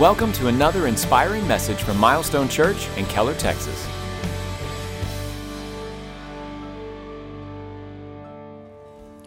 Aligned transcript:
Welcome 0.00 0.32
to 0.32 0.48
another 0.48 0.86
inspiring 0.86 1.46
message 1.46 1.82
from 1.82 1.98
Milestone 1.98 2.48
Church 2.48 2.88
in 2.96 3.04
Keller, 3.04 3.34
Texas. 3.34 3.86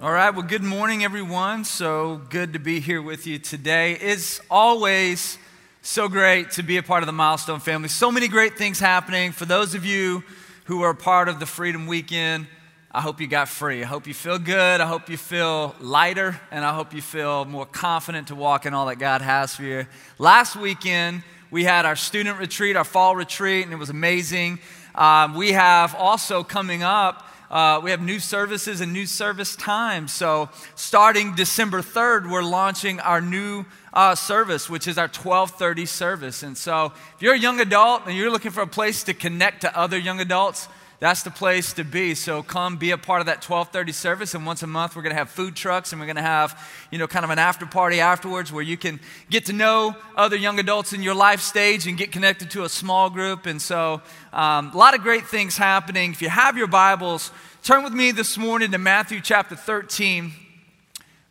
All 0.01 0.11
right, 0.11 0.31
well, 0.31 0.41
good 0.41 0.63
morning, 0.63 1.03
everyone. 1.03 1.65
So 1.65 2.19
good 2.29 2.53
to 2.53 2.59
be 2.59 2.79
here 2.79 2.99
with 2.99 3.27
you 3.27 3.37
today. 3.37 3.93
It's 3.93 4.41
always 4.49 5.37
so 5.83 6.09
great 6.09 6.49
to 6.51 6.63
be 6.63 6.77
a 6.77 6.83
part 6.83 7.03
of 7.03 7.07
the 7.07 7.13
Milestone 7.13 7.59
family. 7.59 7.87
So 7.87 8.11
many 8.11 8.27
great 8.27 8.57
things 8.57 8.79
happening. 8.79 9.33
For 9.33 9.45
those 9.45 9.75
of 9.75 9.85
you 9.85 10.23
who 10.65 10.81
are 10.81 10.95
part 10.95 11.29
of 11.29 11.39
the 11.39 11.45
Freedom 11.45 11.85
Weekend, 11.85 12.47
I 12.95 13.01
hope 13.01 13.19
you 13.19 13.27
got 13.27 13.49
free. 13.49 13.83
I 13.83 13.87
hope 13.87 14.07
you 14.07 14.13
feel 14.13 14.39
good. 14.39 14.79
I 14.79 14.87
hope 14.87 15.09
you 15.09 15.17
feel 15.17 15.75
lighter. 15.81 16.39
And 16.49 16.63
I 16.63 16.73
hope 16.73 16.93
you 16.93 17.01
feel 17.01 17.43
more 17.43 17.65
confident 17.65 18.29
to 18.29 18.35
walk 18.35 18.65
in 18.65 18.73
all 18.73 18.85
that 18.85 18.99
God 18.99 19.21
has 19.21 19.53
for 19.53 19.63
you. 19.63 19.85
Last 20.17 20.55
weekend, 20.55 21.23
we 21.51 21.65
had 21.65 21.85
our 21.85 21.97
student 21.97 22.39
retreat, 22.39 22.77
our 22.77 22.85
fall 22.85 23.13
retreat, 23.13 23.65
and 23.65 23.73
it 23.73 23.75
was 23.75 23.89
amazing. 23.89 24.59
Um, 24.95 25.35
we 25.35 25.51
have 25.51 25.93
also 25.93 26.41
coming 26.41 26.83
up, 26.83 27.27
uh, 27.51 27.81
we 27.83 27.91
have 27.91 28.01
new 28.01 28.17
services 28.17 28.79
and 28.79 28.93
new 28.93 29.05
service 29.05 29.57
times. 29.57 30.13
So, 30.13 30.47
starting 30.75 31.35
December 31.35 31.81
3rd, 31.81 32.31
we're 32.31 32.43
launching 32.43 33.01
our 33.01 33.19
new 33.19 33.65
uh, 33.91 34.15
service, 34.15 34.69
which 34.69 34.87
is 34.87 34.97
our 34.97 35.09
1230 35.09 35.85
service. 35.85 36.43
And 36.43 36.57
so, 36.57 36.93
if 37.17 37.21
you're 37.21 37.33
a 37.33 37.37
young 37.37 37.59
adult 37.59 38.03
and 38.07 38.15
you're 38.15 38.31
looking 38.31 38.51
for 38.51 38.61
a 38.61 38.67
place 38.67 39.03
to 39.03 39.13
connect 39.13 39.61
to 39.61 39.77
other 39.77 39.97
young 39.97 40.21
adults, 40.21 40.69
that's 40.99 41.23
the 41.23 41.31
place 41.31 41.73
to 41.73 41.83
be. 41.83 42.15
So 42.15 42.41
come 42.41 42.77
be 42.77 42.91
a 42.91 42.97
part 42.97 43.19
of 43.19 43.25
that 43.25 43.43
1230 43.43 43.91
service. 43.91 44.33
And 44.33 44.45
once 44.45 44.63
a 44.63 44.67
month, 44.67 44.95
we're 44.95 45.01
going 45.01 45.13
to 45.13 45.19
have 45.19 45.29
food 45.29 45.55
trucks 45.55 45.91
and 45.91 45.99
we're 45.99 46.07
going 46.07 46.15
to 46.15 46.21
have, 46.21 46.57
you 46.89 46.97
know, 46.97 47.07
kind 47.07 47.25
of 47.25 47.31
an 47.31 47.39
after 47.39 47.65
party 47.65 47.99
afterwards 47.99 48.51
where 48.51 48.63
you 48.63 48.77
can 48.77 49.01
get 49.29 49.45
to 49.47 49.53
know 49.53 49.95
other 50.15 50.37
young 50.37 50.57
adults 50.57 50.93
in 50.93 51.03
your 51.03 51.13
life 51.13 51.41
stage 51.41 51.85
and 51.85 51.97
get 51.97 52.13
connected 52.13 52.49
to 52.51 52.63
a 52.63 52.69
small 52.69 53.09
group. 53.09 53.45
And 53.45 53.61
so 53.61 54.01
um, 54.31 54.71
a 54.73 54.77
lot 54.77 54.93
of 54.93 55.01
great 55.01 55.27
things 55.27 55.57
happening. 55.57 56.11
If 56.11 56.21
you 56.21 56.29
have 56.29 56.57
your 56.57 56.67
Bibles, 56.67 57.29
turn 57.61 57.83
with 57.83 57.93
me 57.93 58.11
this 58.11 58.37
morning 58.37 58.71
to 58.71 58.77
Matthew 58.77 59.19
chapter 59.19 59.57
13, 59.57 60.31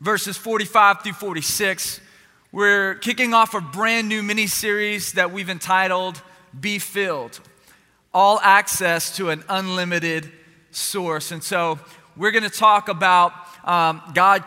verses 0.01 0.37
45 0.37 1.03
through 1.03 1.13
46. 1.15 2.01
We're 2.53 2.97
kicking 2.97 3.33
off 3.33 3.55
a 3.55 3.63
brand 3.63 4.11
new 4.11 4.23
mini 4.23 4.47
series 4.47 5.13
that 5.13 5.33
we've 5.33 5.49
entitled 5.49 6.21
Be 6.61 6.79
Filled 6.79 7.41
all 8.15 8.39
access 8.41 9.17
to 9.17 9.31
an 9.31 9.43
unlimited 9.49 10.31
source. 10.71 11.33
And 11.33 11.43
so 11.43 11.81
we're 12.17 12.31
going 12.31 12.45
to 12.45 12.51
talk 12.51 12.89
about 12.89 13.33
um, 13.65 14.01
God 14.15 14.45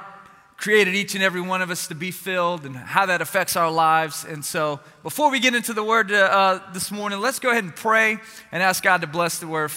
created 0.55 0.95
each 0.95 1.13
and 1.15 1.23
every 1.23 1.41
one 1.41 1.61
of 1.61 1.69
us 1.69 1.87
to 1.87 1.95
be 1.95 2.09
filled 2.09 2.65
and 2.65 2.75
how 2.75 3.05
that 3.05 3.21
affects 3.21 3.55
our 3.57 3.69
lives. 3.69 4.25
And 4.25 4.43
so 4.43 4.79
before 5.03 5.29
we 5.29 5.39
get 5.39 5.53
into 5.53 5.73
the 5.73 5.83
word 5.83 6.11
uh, 6.11 6.61
this 6.73 6.91
morning, 6.91 7.19
let's 7.19 7.39
go 7.39 7.51
ahead 7.51 7.65
and 7.65 7.75
pray 7.75 8.17
and 8.51 8.63
ask 8.63 8.81
God 8.81 9.01
to 9.01 9.07
bless 9.07 9.37
the 9.37 9.47
word. 9.47 9.69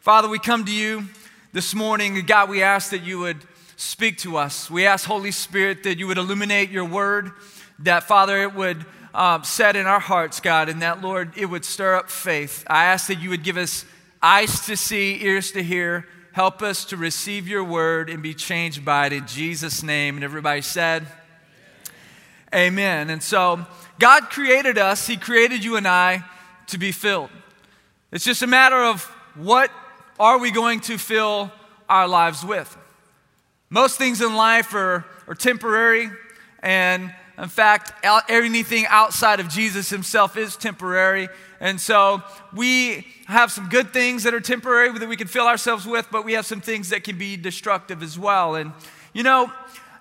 Father, 0.00 0.28
we 0.28 0.38
come 0.38 0.64
to 0.64 0.74
you 0.74 1.04
this 1.52 1.74
morning. 1.74 2.20
God, 2.26 2.50
we 2.50 2.62
ask 2.62 2.90
that 2.90 3.04
you 3.04 3.20
would 3.20 3.38
speak 3.76 4.18
to 4.18 4.36
us. 4.36 4.68
We 4.68 4.84
ask, 4.84 5.06
Holy 5.06 5.30
Spirit, 5.30 5.84
that 5.84 5.96
you 5.98 6.08
would 6.08 6.18
illuminate 6.18 6.70
your 6.70 6.84
word, 6.84 7.30
that, 7.78 8.02
Father, 8.02 8.42
it 8.42 8.54
would 8.54 8.84
um, 9.14 9.44
set 9.44 9.76
in 9.76 9.86
our 9.86 10.00
hearts, 10.00 10.40
God, 10.40 10.68
and 10.68 10.82
that, 10.82 11.00
Lord, 11.00 11.32
it 11.36 11.46
would 11.46 11.64
stir 11.64 11.96
up 11.96 12.10
faith. 12.10 12.64
I 12.66 12.84
ask 12.84 13.06
that 13.08 13.20
you 13.20 13.30
would 13.30 13.42
give 13.42 13.56
us 13.56 13.84
eyes 14.22 14.66
to 14.66 14.76
see, 14.76 15.22
ears 15.24 15.52
to 15.52 15.62
hear. 15.62 16.06
Help 16.32 16.62
us 16.62 16.84
to 16.86 16.96
receive 16.96 17.48
your 17.48 17.64
word 17.64 18.10
and 18.10 18.22
be 18.22 18.34
changed 18.34 18.84
by 18.84 19.06
it 19.06 19.12
in 19.12 19.26
Jesus' 19.26 19.82
name. 19.82 20.16
And 20.16 20.24
everybody 20.24 20.60
said, 20.60 21.06
Amen. 22.54 22.66
Amen. 22.72 23.10
And 23.10 23.22
so, 23.22 23.66
God 23.98 24.30
created 24.30 24.78
us, 24.78 25.06
He 25.06 25.16
created 25.16 25.64
you 25.64 25.76
and 25.76 25.88
I 25.88 26.24
to 26.68 26.78
be 26.78 26.92
filled. 26.92 27.30
It's 28.12 28.24
just 28.24 28.42
a 28.42 28.46
matter 28.46 28.76
of 28.76 29.02
what 29.34 29.70
are 30.18 30.38
we 30.38 30.50
going 30.50 30.80
to 30.80 30.98
fill 30.98 31.50
our 31.88 32.06
lives 32.06 32.44
with. 32.44 32.76
Most 33.70 33.98
things 33.98 34.20
in 34.20 34.34
life 34.34 34.74
are, 34.74 35.04
are 35.26 35.34
temporary, 35.34 36.10
and 36.60 37.12
in 37.40 37.48
fact, 37.48 37.92
anything 38.28 38.86
outside 38.88 39.38
of 39.38 39.48
Jesus 39.48 39.90
himself 39.90 40.36
is 40.36 40.56
temporary. 40.56 41.28
And 41.60 41.80
so 41.80 42.22
we 42.52 43.06
have 43.26 43.52
some 43.52 43.68
good 43.68 43.92
things 43.92 44.24
that 44.24 44.34
are 44.34 44.40
temporary 44.40 44.96
that 44.98 45.08
we 45.08 45.16
can 45.16 45.28
fill 45.28 45.46
ourselves 45.46 45.86
with, 45.86 46.08
but 46.10 46.24
we 46.24 46.32
have 46.32 46.46
some 46.46 46.60
things 46.60 46.88
that 46.90 47.04
can 47.04 47.16
be 47.16 47.36
destructive 47.36 48.02
as 48.02 48.18
well. 48.18 48.56
And, 48.56 48.72
you 49.12 49.22
know, 49.22 49.52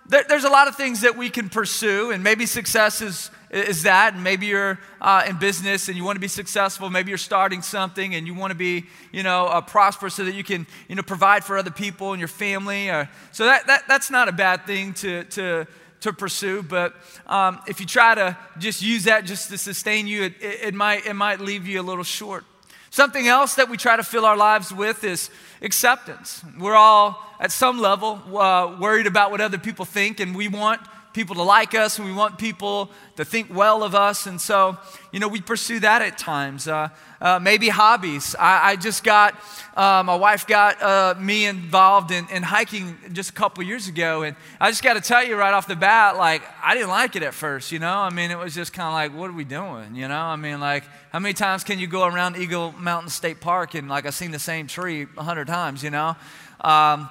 there, 0.07 0.23
there's 0.27 0.45
a 0.45 0.49
lot 0.49 0.67
of 0.67 0.75
things 0.75 1.01
that 1.01 1.17
we 1.17 1.29
can 1.29 1.49
pursue, 1.49 2.11
and 2.11 2.23
maybe 2.23 2.45
success 2.45 3.01
is, 3.01 3.29
is 3.51 3.83
that. 3.83 4.13
And 4.13 4.23
maybe 4.23 4.47
you're 4.47 4.79
uh, 5.01 5.25
in 5.27 5.37
business 5.37 5.89
and 5.89 5.97
you 5.97 6.03
want 6.03 6.15
to 6.15 6.21
be 6.21 6.27
successful. 6.27 6.89
Maybe 6.89 7.09
you're 7.09 7.17
starting 7.17 7.61
something 7.61 8.15
and 8.15 8.25
you 8.25 8.33
want 8.33 8.51
to 8.51 8.57
be, 8.57 8.85
you 9.11 9.21
know, 9.21 9.45
uh, 9.45 9.61
prosperous 9.61 10.15
so 10.15 10.23
that 10.23 10.33
you 10.33 10.43
can, 10.43 10.65
you 10.87 10.95
know, 10.95 11.03
provide 11.03 11.43
for 11.43 11.57
other 11.57 11.71
people 11.71 12.13
and 12.13 12.19
your 12.19 12.29
family. 12.29 12.89
Or, 12.89 13.09
so 13.31 13.45
that, 13.45 13.67
that, 13.67 13.83
that's 13.87 14.09
not 14.09 14.27
a 14.27 14.31
bad 14.31 14.65
thing 14.65 14.93
to, 14.95 15.23
to, 15.25 15.67
to 16.01 16.13
pursue. 16.13 16.63
But 16.63 16.93
um, 17.25 17.59
if 17.67 17.79
you 17.79 17.85
try 17.85 18.15
to 18.15 18.37
just 18.57 18.81
use 18.81 19.05
that 19.05 19.25
just 19.25 19.49
to 19.49 19.57
sustain 19.57 20.07
you, 20.07 20.23
it, 20.23 20.33
it, 20.41 20.73
might, 20.73 21.05
it 21.05 21.13
might 21.13 21.39
leave 21.39 21.67
you 21.67 21.81
a 21.81 21.83
little 21.83 22.03
short. 22.03 22.45
Something 22.89 23.27
else 23.27 23.55
that 23.55 23.69
we 23.69 23.77
try 23.77 23.95
to 23.97 24.03
fill 24.03 24.25
our 24.25 24.37
lives 24.37 24.73
with 24.73 25.03
is 25.03 25.29
acceptance. 25.61 26.43
We're 26.59 26.75
all, 26.75 27.21
at 27.39 27.51
some 27.51 27.79
level, 27.79 28.21
uh, 28.37 28.77
worried 28.79 29.07
about 29.07 29.31
what 29.31 29.41
other 29.41 29.57
people 29.57 29.85
think, 29.85 30.19
and 30.19 30.35
we 30.35 30.47
want 30.47 30.81
people 31.17 31.33
to 31.33 31.41
like 31.41 31.73
us 31.73 31.97
and 31.97 32.07
we 32.07 32.13
want 32.13 32.37
people 32.37 32.91
to 33.15 33.25
think 33.25 33.47
well 33.51 33.81
of 33.81 33.95
us. 33.95 34.27
And 34.27 34.39
so, 34.39 34.77
you 35.11 35.19
know, 35.19 35.27
we 35.27 35.41
pursue 35.41 35.79
that 35.79 36.03
at 36.03 36.19
times. 36.19 36.67
Uh, 36.67 36.89
uh, 37.19 37.39
maybe 37.39 37.69
hobbies. 37.69 38.35
I, 38.37 38.69
I 38.69 38.75
just 38.75 39.03
got, 39.03 39.33
uh, 39.75 40.03
my 40.05 40.13
wife 40.13 40.45
got 40.45 40.79
uh, 40.79 41.15
me 41.19 41.47
involved 41.47 42.11
in, 42.11 42.27
in, 42.29 42.43
hiking 42.43 42.95
just 43.13 43.31
a 43.31 43.33
couple 43.33 43.63
years 43.63 43.87
ago. 43.87 44.21
And 44.21 44.35
I 44.61 44.69
just 44.69 44.83
got 44.83 44.93
to 44.93 45.01
tell 45.01 45.25
you 45.25 45.35
right 45.35 45.55
off 45.55 45.67
the 45.67 45.75
bat, 45.75 46.17
like, 46.17 46.43
I 46.63 46.75
didn't 46.75 46.91
like 46.91 47.15
it 47.15 47.23
at 47.23 47.33
first, 47.33 47.71
you 47.71 47.79
know? 47.79 47.97
I 47.97 48.11
mean, 48.11 48.29
it 48.29 48.37
was 48.37 48.53
just 48.53 48.71
kind 48.71 48.85
of 48.85 48.93
like, 48.93 49.19
what 49.19 49.31
are 49.31 49.33
we 49.33 49.43
doing, 49.43 49.95
you 49.95 50.07
know? 50.07 50.21
I 50.21 50.35
mean, 50.35 50.59
like, 50.59 50.83
how 51.11 51.17
many 51.17 51.33
times 51.33 51.63
can 51.63 51.79
you 51.79 51.87
go 51.87 52.05
around 52.05 52.37
Eagle 52.37 52.73
Mountain 52.73 53.09
State 53.09 53.41
Park 53.41 53.73
and, 53.73 53.89
like, 53.89 54.05
I've 54.05 54.13
seen 54.13 54.29
the 54.29 54.37
same 54.37 54.67
tree 54.67 55.07
a 55.17 55.23
hundred 55.23 55.47
times, 55.47 55.83
you 55.83 55.89
know? 55.89 56.15
Um, 56.61 57.09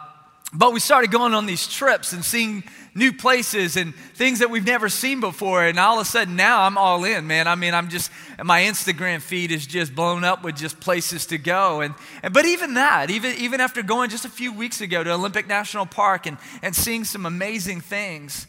but 0.52 0.72
we 0.72 0.80
started 0.80 1.10
going 1.10 1.34
on 1.34 1.46
these 1.46 1.66
trips 1.66 2.12
and 2.12 2.24
seeing 2.24 2.62
new 2.94 3.12
places 3.12 3.76
and 3.76 3.94
things 3.94 4.38
that 4.38 4.48
we've 4.48 4.64
never 4.64 4.88
seen 4.88 5.20
before. 5.20 5.64
And 5.64 5.78
all 5.78 6.00
of 6.00 6.06
a 6.06 6.08
sudden 6.08 6.34
now 6.34 6.62
I'm 6.62 6.78
all 6.78 7.04
in, 7.04 7.26
man. 7.26 7.46
I 7.46 7.54
mean, 7.54 7.74
I'm 7.74 7.88
just, 7.88 8.10
my 8.42 8.62
Instagram 8.62 9.20
feed 9.20 9.52
is 9.52 9.66
just 9.66 9.94
blown 9.94 10.24
up 10.24 10.42
with 10.42 10.56
just 10.56 10.80
places 10.80 11.26
to 11.26 11.38
go. 11.38 11.82
And, 11.82 11.94
and 12.22 12.32
but 12.32 12.46
even 12.46 12.74
that, 12.74 13.10
even, 13.10 13.34
even 13.36 13.60
after 13.60 13.82
going 13.82 14.08
just 14.08 14.24
a 14.24 14.30
few 14.30 14.52
weeks 14.52 14.80
ago 14.80 15.04
to 15.04 15.12
Olympic 15.12 15.46
National 15.46 15.84
Park 15.84 16.26
and, 16.26 16.38
and 16.62 16.74
seeing 16.74 17.04
some 17.04 17.26
amazing 17.26 17.82
things, 17.82 18.46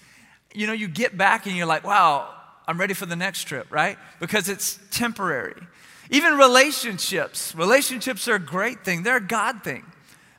you 0.54 0.66
know, 0.66 0.74
you 0.74 0.88
get 0.88 1.18
back 1.18 1.46
and 1.46 1.58
you're 1.58 1.66
like, 1.66 1.84
wow, 1.84 2.34
I'm 2.68 2.80
ready 2.80 2.94
for 2.94 3.06
the 3.06 3.16
next 3.16 3.44
trip, 3.44 3.68
right? 3.70 3.98
Because 4.20 4.50
it's 4.50 4.80
temporary. 4.92 5.62
Even 6.10 6.38
relationships, 6.38 7.54
relationships 7.54 8.28
are 8.30 8.36
a 8.36 8.40
great 8.40 8.86
thing, 8.86 9.04
they're 9.04 9.18
a 9.18 9.22
God 9.28 9.64
thing. 9.64 9.84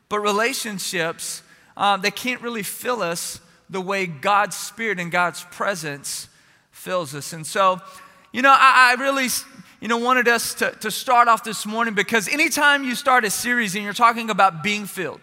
But 0.08 0.20
relationships, 0.20 1.42
um, 1.78 2.02
they 2.02 2.10
can't 2.10 2.42
really 2.42 2.64
fill 2.64 3.00
us 3.02 3.40
the 3.70 3.80
way 3.80 4.06
God's 4.06 4.56
Spirit 4.56 4.98
and 4.98 5.12
God's 5.12 5.44
presence 5.44 6.28
fills 6.72 7.14
us. 7.14 7.32
And 7.32 7.46
so, 7.46 7.80
you 8.32 8.42
know, 8.42 8.50
I, 8.50 8.94
I 8.96 9.00
really, 9.00 9.28
you 9.80 9.86
know, 9.86 9.98
wanted 9.98 10.26
us 10.26 10.54
to, 10.54 10.72
to 10.72 10.90
start 10.90 11.28
off 11.28 11.44
this 11.44 11.64
morning 11.64 11.94
because 11.94 12.28
anytime 12.28 12.82
you 12.82 12.96
start 12.96 13.24
a 13.24 13.30
series 13.30 13.76
and 13.76 13.84
you're 13.84 13.92
talking 13.92 14.28
about 14.28 14.62
being 14.62 14.86
filled, 14.86 15.20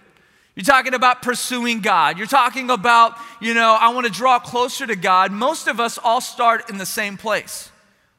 you're 0.55 0.63
talking 0.63 0.93
about 0.93 1.21
pursuing 1.21 1.81
God. 1.81 2.17
You're 2.17 2.27
talking 2.27 2.69
about, 2.69 3.17
you 3.41 3.53
know, 3.53 3.77
I 3.77 3.93
want 3.93 4.07
to 4.07 4.11
draw 4.11 4.39
closer 4.39 4.87
to 4.87 4.95
God. 4.95 5.33
Most 5.33 5.67
of 5.67 5.81
us 5.81 5.97
all 5.97 6.21
start 6.21 6.69
in 6.69 6.77
the 6.77 6.85
same 6.85 7.17
place. 7.17 7.69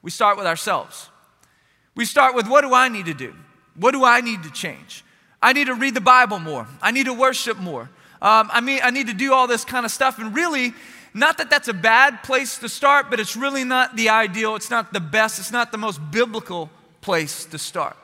We 0.03 0.11
start 0.11 0.37
with 0.37 0.47
ourselves. 0.47 1.09
We 1.95 2.05
start 2.05 2.35
with 2.35 2.47
what 2.47 2.61
do 2.61 2.75
I 2.75 2.89
need 2.89 3.07
to 3.07 3.15
do? 3.15 3.35
What 3.77 3.93
do 3.93 4.05
I 4.05 4.21
need 4.21 4.43
to 4.43 4.51
change? 4.51 5.03
I 5.41 5.55
need 5.55 5.69
to 5.69 5.75
read 5.75 5.95
the 5.95 6.03
Bible 6.03 6.39
more. 6.39 6.67
I 6.83 6.91
need 6.91 7.07
to 7.07 7.15
worship 7.15 7.57
more. 7.57 7.89
Um, 8.23 8.49
I 8.53 8.61
mean, 8.61 8.81
I 8.83 8.91
need 8.91 9.09
to 9.09 9.15
do 9.15 9.33
all 9.33 9.47
this 9.47 9.65
kind 9.65 9.85
of 9.85 9.93
stuff. 9.93 10.19
And 10.19 10.35
really, 10.35 10.75
not 11.15 11.39
that 11.39 11.51
that's 11.51 11.69
a 11.69 11.75
bad 11.75 12.23
place 12.23 12.59
to 12.59 12.69
start, 12.69 13.11
but 13.11 13.21
it's 13.21 13.37
really 13.37 13.65
not 13.65 13.97
the 13.97 14.09
ideal. 14.09 14.57
It's 14.57 14.71
not 14.71 14.93
the 14.93 15.01
best. 15.01 15.39
It's 15.39 15.53
not 15.53 15.73
the 15.73 15.79
most 15.79 16.01
biblical 16.11 16.71
place 17.01 17.45
to 17.47 17.59
start. 17.59 17.97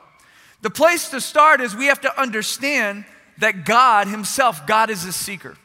The 0.62 0.70
place 0.70 1.10
to 1.10 1.20
start 1.20 1.60
is 1.60 1.74
we 1.74 1.86
have 1.86 2.00
to 2.02 2.20
understand 2.20 3.04
that 3.38 3.64
God 3.64 4.06
Himself, 4.06 4.66
God 4.66 4.90
is 4.90 5.04
a 5.04 5.12
seeker. 5.12 5.56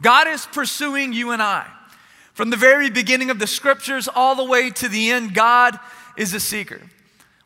God 0.00 0.28
is 0.28 0.46
pursuing 0.46 1.12
you 1.12 1.30
and 1.30 1.42
I. 1.42 1.66
From 2.34 2.50
the 2.50 2.56
very 2.56 2.90
beginning 2.90 3.30
of 3.30 3.38
the 3.38 3.46
scriptures 3.46 4.08
all 4.08 4.34
the 4.34 4.44
way 4.44 4.70
to 4.70 4.88
the 4.88 5.10
end, 5.10 5.34
God 5.34 5.78
is 6.16 6.34
a 6.34 6.40
seeker. 6.40 6.80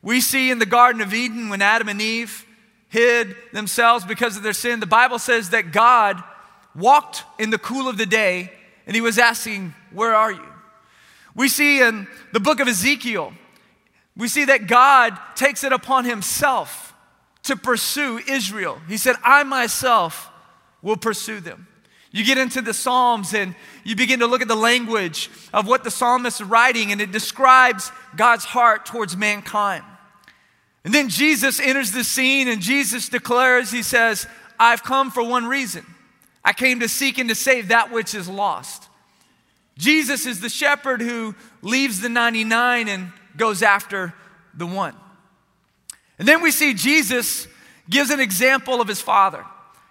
We 0.03 0.21
see 0.21 0.51
in 0.51 0.59
the 0.59 0.67
Garden 0.67 1.01
of 1.01 1.15
Eden 1.15 1.49
when 1.49 1.63
Adam 1.63 1.89
and 1.89 2.03
Eve 2.03 2.45
hid 2.91 3.35
themselves 3.53 4.05
because 4.05 4.37
of 4.37 4.43
their 4.43 4.53
sin. 4.53 4.81
The 4.81 4.87
Bible 4.87 5.19
says 5.19 5.51
that 5.51 5.73
God 5.73 6.23
walked 6.75 7.25
in 7.39 7.51
the 7.51 7.59
cool 7.59 7.89
of 7.89 7.97
the 7.97 8.07
day 8.07 8.53
and 8.87 8.95
he 8.95 9.01
was 9.01 9.19
asking, 9.19 9.75
Where 9.93 10.15
are 10.15 10.33
you? 10.33 10.47
We 11.35 11.49
see 11.49 11.81
in 11.81 12.07
the 12.33 12.41
book 12.41 12.61
of 12.61 12.69
Ezekiel, 12.69 13.33
we 14.17 14.29
see 14.29 14.45
that 14.45 14.67
God 14.67 15.17
takes 15.35 15.65
it 15.65 15.73
upon 15.73 16.05
himself 16.05 16.93
to 17.45 17.57
pursue 17.57 18.21
Israel. 18.29 18.81
He 18.89 18.97
said, 18.97 19.17
I 19.25 19.45
myself 19.45 20.29
will 20.83 20.97
pursue 20.97 21.41
them. 21.41 21.69
You 22.11 22.25
get 22.25 22.39
into 22.39 22.61
the 22.61 22.75
Psalms 22.75 23.33
and 23.35 23.55
you 23.85 23.95
begin 23.95 24.19
to 24.19 24.27
look 24.27 24.43
at 24.43 24.49
the 24.49 24.57
language 24.57 25.31
of 25.53 25.69
what 25.69 25.85
the 25.85 25.91
psalmist 25.91 26.41
is 26.41 26.47
writing, 26.47 26.91
and 26.91 27.01
it 27.01 27.13
describes 27.13 27.93
God's 28.17 28.45
heart 28.45 28.85
towards 28.85 29.17
mankind. 29.17 29.85
And 30.85 30.95
then 30.95 31.09
Jesus 31.09 31.61
enters 31.61 31.93
the 31.93 32.05
scene 32.05 32.49
and 32.49 32.61
Jesus 32.61 33.09
declares, 33.09 33.71
He 33.71 33.83
says, 33.83 34.27
I've 34.59 34.83
come 34.83 35.11
for 35.11 35.23
one 35.23 35.47
reason. 35.47 35.85
I 36.45 36.53
came 36.53 36.81
to 36.81 36.89
seek 36.89 37.19
and 37.19 37.29
to 37.29 37.35
save 37.35 37.69
that 37.69 37.91
which 37.91 38.15
is 38.15 38.29
lost. 38.29 38.89
Jesus 39.77 40.27
is 40.27 40.41
the 40.41 40.49
shepherd 40.49 41.01
who 41.01 41.35
leaves 41.63 42.01
the 42.01 42.09
99 42.09 42.89
and 42.89 43.13
goes 43.37 43.63
after 43.63 44.15
the 44.55 44.67
one. 44.67 44.95
And 46.19 46.29
then 46.29 46.43
we 46.43 46.51
see 46.51 46.75
Jesus 46.75 47.47
gives 47.89 48.11
an 48.11 48.21
example 48.21 48.81
of 48.81 48.89
his 48.89 49.01
father. 49.01 49.45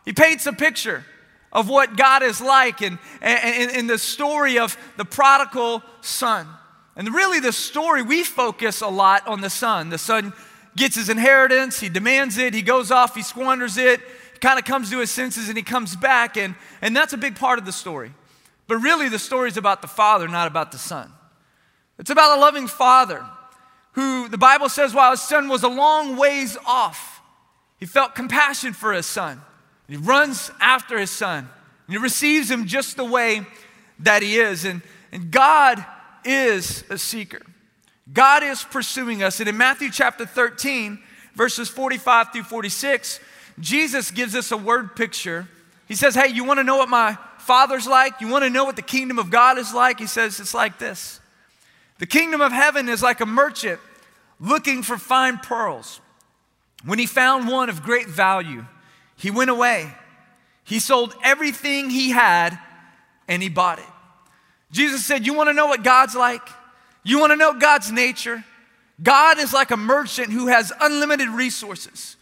He 0.05 0.13
paints 0.13 0.45
a 0.45 0.53
picture 0.53 1.03
of 1.51 1.67
what 1.69 1.97
God 1.97 2.21
is 2.21 2.39
like 2.39 2.81
and, 2.81 2.99
and 3.21 3.89
the 3.89 3.97
story 3.97 4.59
of 4.59 4.77
the 4.97 5.05
prodigal 5.05 5.83
son. 6.01 6.47
And 6.95 7.13
really, 7.13 7.39
the 7.39 7.53
story, 7.53 8.03
we 8.03 8.23
focus 8.23 8.81
a 8.81 8.87
lot 8.87 9.27
on 9.27 9.41
the 9.41 9.49
son. 9.49 9.89
The 9.89 9.97
son 9.97 10.33
gets 10.79 10.95
his 10.95 11.09
inheritance, 11.09 11.79
he 11.79 11.89
demands 11.89 12.37
it, 12.37 12.53
he 12.53 12.63
goes 12.63 12.89
off, 12.89 13.13
he 13.13 13.21
squanders 13.21 13.77
it, 13.77 14.01
kind 14.41 14.57
of 14.57 14.65
comes 14.65 14.89
to 14.89 14.99
his 14.99 15.11
senses, 15.11 15.49
and 15.49 15.57
he 15.57 15.63
comes 15.63 15.95
back. 15.95 16.37
And, 16.37 16.55
and 16.81 16.95
that's 16.95 17.13
a 17.13 17.17
big 17.17 17.35
part 17.35 17.59
of 17.59 17.65
the 17.65 17.71
story. 17.71 18.11
But 18.67 18.77
really, 18.77 19.09
the 19.09 19.19
story 19.19 19.49
is 19.49 19.57
about 19.57 19.81
the 19.81 19.87
father, 19.87 20.27
not 20.27 20.47
about 20.47 20.71
the 20.71 20.77
son. 20.77 21.11
It's 21.99 22.09
about 22.09 22.37
a 22.37 22.41
loving 22.41 22.67
father 22.67 23.23
who 23.93 24.29
the 24.29 24.37
Bible 24.37 24.69
says, 24.69 24.93
while 24.93 25.11
his 25.11 25.21
son 25.21 25.49
was 25.49 25.63
a 25.63 25.67
long 25.67 26.15
ways 26.15 26.57
off, 26.65 27.21
he 27.77 27.85
felt 27.85 28.15
compassion 28.15 28.73
for 28.73 28.93
his 28.93 29.05
son. 29.05 29.41
He 29.87 29.97
runs 29.97 30.51
after 30.59 30.97
his 30.97 31.09
son. 31.09 31.49
And 31.87 31.93
he 31.93 31.97
receives 31.97 32.49
him 32.49 32.67
just 32.67 32.95
the 32.95 33.05
way 33.05 33.41
that 33.99 34.21
he 34.21 34.37
is. 34.37 34.63
And, 34.65 34.81
and 35.11 35.31
God 35.31 35.83
is 36.23 36.83
a 36.89 36.97
seeker. 36.97 37.41
God 38.11 38.43
is 38.43 38.63
pursuing 38.63 39.23
us. 39.23 39.39
And 39.39 39.49
in 39.49 39.57
Matthew 39.57 39.91
chapter 39.91 40.25
13, 40.25 40.99
verses 41.35 41.69
45 41.69 42.33
through 42.33 42.43
46, 42.43 43.19
Jesus 43.59 44.11
gives 44.11 44.35
us 44.35 44.51
a 44.51 44.57
word 44.57 44.95
picture. 44.95 45.47
He 45.87 45.95
says, 45.95 46.15
Hey, 46.15 46.29
you 46.29 46.43
want 46.43 46.59
to 46.59 46.63
know 46.63 46.77
what 46.77 46.89
my 46.89 47.17
father's 47.37 47.87
like? 47.87 48.21
You 48.21 48.27
want 48.27 48.43
to 48.43 48.49
know 48.49 48.63
what 48.63 48.75
the 48.75 48.81
kingdom 48.81 49.19
of 49.19 49.29
God 49.29 49.57
is 49.57 49.73
like? 49.73 49.99
He 49.99 50.07
says, 50.07 50.39
It's 50.39 50.53
like 50.53 50.79
this 50.79 51.19
The 51.99 52.05
kingdom 52.05 52.41
of 52.41 52.51
heaven 52.51 52.89
is 52.89 53.03
like 53.03 53.21
a 53.21 53.25
merchant 53.25 53.79
looking 54.39 54.83
for 54.83 54.97
fine 54.97 55.37
pearls. 55.37 56.01
When 56.85 56.97
he 56.97 57.05
found 57.05 57.49
one 57.49 57.69
of 57.69 57.83
great 57.83 58.07
value, 58.07 58.65
he 59.17 59.31
went 59.31 59.49
away. 59.49 59.93
He 60.63 60.79
sold 60.79 61.13
everything 61.23 61.89
he 61.89 62.11
had 62.11 62.57
and 63.27 63.43
he 63.43 63.49
bought 63.49 63.79
it. 63.79 63.85
Jesus 64.71 65.05
said, 65.05 65.25
You 65.25 65.33
want 65.33 65.49
to 65.49 65.53
know 65.53 65.67
what 65.67 65.83
God's 65.83 66.15
like? 66.15 66.47
You 67.03 67.19
want 67.19 67.31
to 67.31 67.37
know 67.37 67.53
God's 67.53 67.91
nature? 67.91 68.43
God 69.01 69.39
is 69.39 69.53
like 69.53 69.71
a 69.71 69.77
merchant 69.77 70.31
who 70.31 70.47
has 70.47 70.73
unlimited 70.81 71.29
resources 71.29 72.17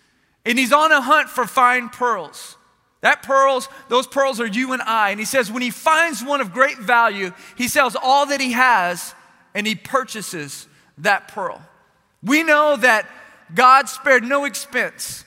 and 0.45 0.57
he's 0.57 0.71
on 0.71 0.91
a 0.91 1.01
hunt 1.01 1.29
for 1.29 1.45
fine 1.45 1.89
pearls. 1.89 2.55
That 3.01 3.21
pearls, 3.23 3.67
those 3.89 4.07
pearls 4.07 4.39
are 4.39 4.47
you 4.47 4.73
and 4.73 4.81
I. 4.81 5.09
And 5.09 5.19
he 5.19 5.25
says, 5.25 5.51
when 5.51 5.61
he 5.61 5.71
finds 5.71 6.23
one 6.23 6.41
of 6.41 6.53
great 6.53 6.77
value, 6.77 7.31
he 7.55 7.67
sells 7.67 7.95
all 7.95 8.25
that 8.27 8.39
he 8.39 8.53
has 8.53 9.13
and 9.53 9.67
he 9.67 9.75
purchases 9.75 10.67
that 10.99 11.27
pearl. 11.27 11.61
We 12.23 12.43
know 12.43 12.75
that 12.75 13.07
God 13.53 13.89
spared 13.89 14.23
no 14.23 14.45
expense 14.45 15.25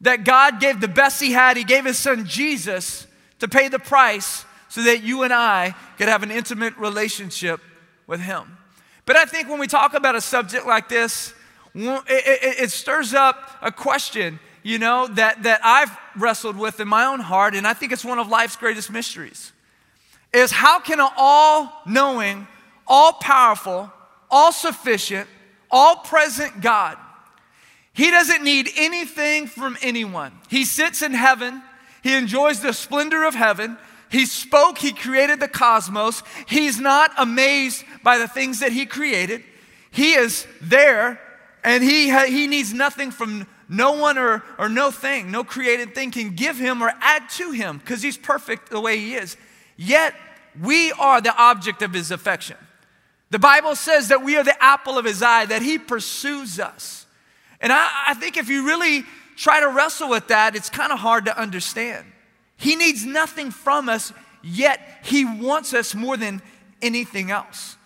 that 0.00 0.24
God 0.24 0.60
gave 0.60 0.80
the 0.80 0.88
best 0.88 1.20
He 1.20 1.32
had. 1.32 1.56
He 1.56 1.64
gave 1.64 1.84
His 1.84 1.98
Son 1.98 2.24
Jesus 2.24 3.06
to 3.40 3.48
pay 3.48 3.68
the 3.68 3.78
price 3.78 4.44
so 4.68 4.82
that 4.82 5.02
you 5.02 5.22
and 5.22 5.32
I 5.32 5.74
could 5.96 6.08
have 6.08 6.22
an 6.22 6.30
intimate 6.30 6.76
relationship 6.76 7.60
with 8.06 8.20
Him. 8.20 8.57
But 9.08 9.16
I 9.16 9.24
think 9.24 9.48
when 9.48 9.58
we 9.58 9.66
talk 9.66 9.94
about 9.94 10.14
a 10.14 10.20
subject 10.20 10.68
like 10.68 10.88
this, 10.88 11.34
it, 11.74 12.02
it, 12.06 12.60
it 12.60 12.70
stirs 12.70 13.12
up 13.12 13.58
a 13.60 13.72
question, 13.72 14.38
you 14.62 14.78
know, 14.78 15.08
that, 15.08 15.42
that 15.42 15.60
I've 15.64 15.90
wrestled 16.14 16.56
with 16.56 16.78
in 16.78 16.86
my 16.86 17.06
own 17.06 17.18
heart, 17.18 17.56
and 17.56 17.66
I 17.66 17.74
think 17.74 17.90
it's 17.90 18.04
one 18.04 18.20
of 18.20 18.28
life's 18.28 18.54
greatest 18.54 18.92
mysteries. 18.92 19.52
Is 20.32 20.52
how 20.52 20.78
can 20.78 21.00
an 21.00 21.08
all 21.16 21.72
knowing, 21.86 22.46
all 22.86 23.14
powerful, 23.14 23.90
all 24.30 24.52
sufficient, 24.52 25.26
all 25.68 25.96
present 25.96 26.60
God 26.60 26.96
he 27.98 28.12
doesn't 28.12 28.44
need 28.44 28.70
anything 28.76 29.48
from 29.48 29.76
anyone. 29.82 30.30
He 30.48 30.64
sits 30.64 31.02
in 31.02 31.14
heaven, 31.14 31.60
he 32.00 32.14
enjoys 32.14 32.60
the 32.60 32.72
splendor 32.72 33.24
of 33.24 33.34
heaven. 33.34 33.76
He 34.08 34.24
spoke, 34.24 34.78
he 34.78 34.92
created 34.92 35.40
the 35.40 35.48
cosmos. 35.48 36.22
He's 36.46 36.78
not 36.78 37.10
amazed 37.18 37.84
by 38.02 38.18
the 38.18 38.28
things 38.28 38.60
that 38.60 38.72
he 38.72 38.86
created. 38.86 39.42
He 39.90 40.12
is 40.14 40.46
there 40.60 41.20
and 41.64 41.82
he, 41.82 42.08
ha- 42.08 42.26
he 42.26 42.46
needs 42.46 42.72
nothing 42.72 43.10
from 43.10 43.46
no 43.68 43.92
one 43.92 44.16
or, 44.16 44.42
or 44.58 44.68
no 44.68 44.90
thing, 44.90 45.30
no 45.30 45.44
created 45.44 45.94
thing 45.94 46.10
can 46.10 46.34
give 46.34 46.56
him 46.56 46.82
or 46.82 46.92
add 47.00 47.28
to 47.30 47.50
him 47.50 47.78
because 47.78 48.02
he's 48.02 48.16
perfect 48.16 48.70
the 48.70 48.80
way 48.80 48.98
he 48.98 49.14
is. 49.14 49.36
Yet 49.76 50.14
we 50.60 50.92
are 50.92 51.20
the 51.20 51.36
object 51.36 51.82
of 51.82 51.92
his 51.92 52.10
affection. 52.10 52.56
The 53.30 53.38
Bible 53.38 53.76
says 53.76 54.08
that 54.08 54.24
we 54.24 54.36
are 54.36 54.44
the 54.44 54.62
apple 54.62 54.96
of 54.96 55.04
his 55.04 55.22
eye, 55.22 55.44
that 55.46 55.60
he 55.60 55.78
pursues 55.78 56.58
us. 56.58 57.06
And 57.60 57.72
I, 57.72 57.88
I 58.08 58.14
think 58.14 58.36
if 58.36 58.48
you 58.48 58.66
really 58.66 59.04
try 59.36 59.60
to 59.60 59.68
wrestle 59.68 60.08
with 60.08 60.28
that, 60.28 60.56
it's 60.56 60.70
kind 60.70 60.92
of 60.92 60.98
hard 60.98 61.26
to 61.26 61.38
understand. 61.38 62.06
He 62.58 62.74
needs 62.74 63.06
nothing 63.06 63.50
from 63.50 63.88
us, 63.88 64.12
yet 64.42 64.80
He 65.04 65.24
wants 65.24 65.72
us 65.72 65.94
more 65.94 66.16
than 66.16 66.42
anything 66.82 67.30
else. 67.30 67.76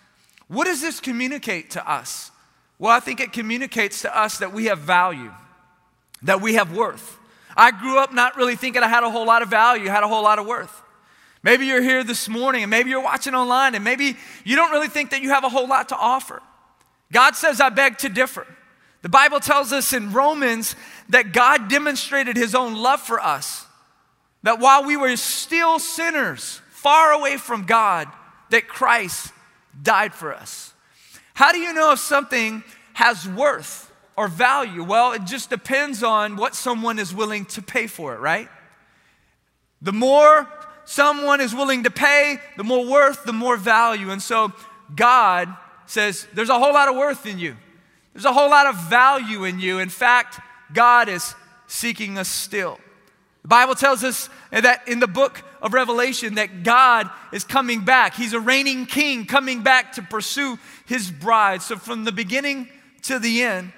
What 0.53 0.65
does 0.65 0.81
this 0.81 0.99
communicate 0.99 1.71
to 1.71 1.91
us? 1.91 2.29
Well, 2.77 2.91
I 2.91 2.99
think 2.99 3.19
it 3.19 3.33
communicates 3.33 4.03
to 4.03 4.15
us 4.15 4.37
that 4.37 4.53
we 4.53 4.65
have 4.65 4.79
value, 4.79 5.31
that 6.21 6.41
we 6.41 6.53
have 6.53 6.75
worth. 6.75 7.17
I 7.57 7.71
grew 7.71 7.97
up 7.97 8.13
not 8.13 8.35
really 8.37 8.55
thinking 8.55 8.83
I 8.83 8.87
had 8.87 9.03
a 9.03 9.09
whole 9.09 9.25
lot 9.25 9.41
of 9.41 9.49
value, 9.49 9.89
had 9.89 10.03
a 10.03 10.07
whole 10.07 10.21
lot 10.21 10.37
of 10.37 10.45
worth. 10.45 10.81
Maybe 11.41 11.65
you're 11.65 11.81
here 11.81 12.03
this 12.03 12.29
morning 12.29 12.63
and 12.63 12.69
maybe 12.69 12.91
you're 12.91 13.03
watching 13.03 13.33
online 13.33 13.73
and 13.73 13.83
maybe 13.83 14.15
you 14.43 14.55
don't 14.55 14.71
really 14.71 14.89
think 14.89 15.09
that 15.09 15.23
you 15.23 15.29
have 15.29 15.43
a 15.43 15.49
whole 15.49 15.67
lot 15.67 15.89
to 15.89 15.97
offer. 15.97 16.41
God 17.11 17.35
says, 17.35 17.59
I 17.59 17.69
beg 17.69 17.97
to 17.99 18.09
differ. 18.09 18.45
The 19.01 19.09
Bible 19.09 19.39
tells 19.39 19.73
us 19.73 19.91
in 19.91 20.13
Romans 20.13 20.75
that 21.09 21.33
God 21.33 21.67
demonstrated 21.67 22.37
his 22.37 22.53
own 22.53 22.75
love 22.75 23.01
for 23.01 23.19
us. 23.19 23.65
That 24.43 24.59
while 24.59 24.85
we 24.85 24.97
were 24.97 25.15
still 25.17 25.79
sinners, 25.79 26.61
far 26.69 27.11
away 27.11 27.37
from 27.37 27.65
God, 27.65 28.07
that 28.51 28.67
Christ 28.67 29.32
died 29.81 30.13
for 30.13 30.33
us. 30.33 30.73
How 31.33 31.51
do 31.51 31.57
you 31.57 31.73
know 31.73 31.91
if 31.93 31.99
something 31.99 32.63
has 32.93 33.27
worth 33.27 33.91
or 34.15 34.27
value? 34.27 34.83
Well, 34.83 35.13
it 35.13 35.25
just 35.25 35.49
depends 35.49 36.03
on 36.03 36.35
what 36.35 36.55
someone 36.55 36.99
is 36.99 37.13
willing 37.13 37.45
to 37.45 37.61
pay 37.61 37.87
for 37.87 38.13
it, 38.13 38.19
right? 38.19 38.49
The 39.81 39.93
more 39.93 40.47
someone 40.85 41.41
is 41.41 41.53
willing 41.53 41.83
to 41.83 41.89
pay, 41.89 42.37
the 42.57 42.63
more 42.63 42.85
worth, 42.85 43.23
the 43.23 43.33
more 43.33 43.57
value. 43.57 44.11
And 44.11 44.21
so 44.21 44.53
God 44.95 45.53
says, 45.85 46.27
There's 46.33 46.49
a 46.49 46.59
whole 46.59 46.73
lot 46.73 46.87
of 46.87 46.95
worth 46.95 47.25
in 47.25 47.39
you. 47.39 47.55
There's 48.13 48.25
a 48.25 48.33
whole 48.33 48.49
lot 48.49 48.67
of 48.67 48.75
value 48.89 49.43
in 49.43 49.59
you. 49.59 49.79
In 49.79 49.89
fact, 49.89 50.39
God 50.73 51.09
is 51.09 51.33
seeking 51.67 52.17
us 52.17 52.27
still. 52.27 52.79
The 53.41 53.47
Bible 53.47 53.75
tells 53.75 54.03
us 54.03 54.29
that 54.51 54.87
in 54.87 54.99
the 54.99 55.07
book 55.07 55.43
of 55.63 55.73
Revelation 55.73 56.35
that 56.35 56.63
God 56.63 57.09
is 57.31 57.45
coming 57.45 57.85
back. 57.85 58.13
He's 58.13 58.33
a 58.33 58.39
reigning 58.39 58.85
king 58.85 59.25
coming 59.25 59.63
back 59.63 59.93
to 59.93 60.03
pursue 60.03 60.59
his 60.85 61.09
bride. 61.09 61.61
So 61.61 61.77
from 61.77 62.03
the 62.03 62.11
beginning 62.11 62.67
to 63.03 63.17
the 63.17 63.41
end, 63.41 63.71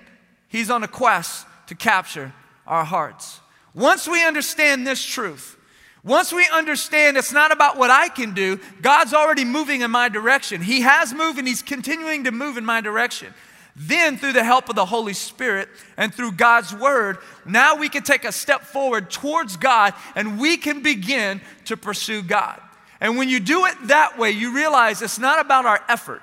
he's 0.50 0.72
on 0.72 0.84
a 0.84 0.88
quest 0.88 1.46
to 1.68 1.76
capture 1.76 2.34
our 2.66 2.84
hearts. 2.84 3.40
Once 3.76 4.08
we 4.08 4.26
understand 4.26 4.86
this 4.86 5.04
truth, 5.04 5.58
once 6.04 6.34
we 6.34 6.48
understand 6.52 7.18
it's 7.18 7.32
not 7.32 7.52
about 7.52 7.78
what 7.78 7.92
I 7.92 8.10
can 8.10 8.34
do, 8.34 8.60
God's 8.82 9.14
already 9.14 9.46
moving 9.46 9.82
in 9.82 9.92
my 9.92 10.10
direction. 10.10 10.62
He 10.62 10.82
has 10.82 11.14
moved 11.14 11.38
and 11.38 11.48
He's 11.48 11.62
continuing 11.62 12.24
to 12.24 12.32
move 12.32 12.58
in 12.58 12.66
my 12.66 12.82
direction. 12.82 13.34
Then, 13.76 14.18
through 14.18 14.34
the 14.34 14.44
help 14.44 14.70
of 14.70 14.76
the 14.76 14.86
Holy 14.86 15.14
Spirit 15.14 15.68
and 15.98 16.14
through 16.14 16.34
God's 16.34 16.74
Word, 16.74 17.18
now 17.46 17.76
we 17.76 17.90
can 17.90 18.04
take 18.04 18.24
a 18.24 18.32
step 18.32 18.62
forward 18.62 19.12
towards 19.12 19.58
God 19.58 19.94
and 20.16 20.40
we 20.40 20.56
can 20.56 20.82
begin 20.82 21.42
to 21.66 21.76
pursue 21.76 22.22
God. 22.22 22.62
And 23.02 23.18
when 23.18 23.28
you 23.28 23.42
do 23.42 23.66
it 23.66 23.76
that 23.88 24.18
way, 24.18 24.32
you 24.32 24.56
realize 24.56 25.02
it's 25.02 25.20
not 25.20 25.44
about 25.44 25.66
our 25.66 25.82
effort, 25.90 26.22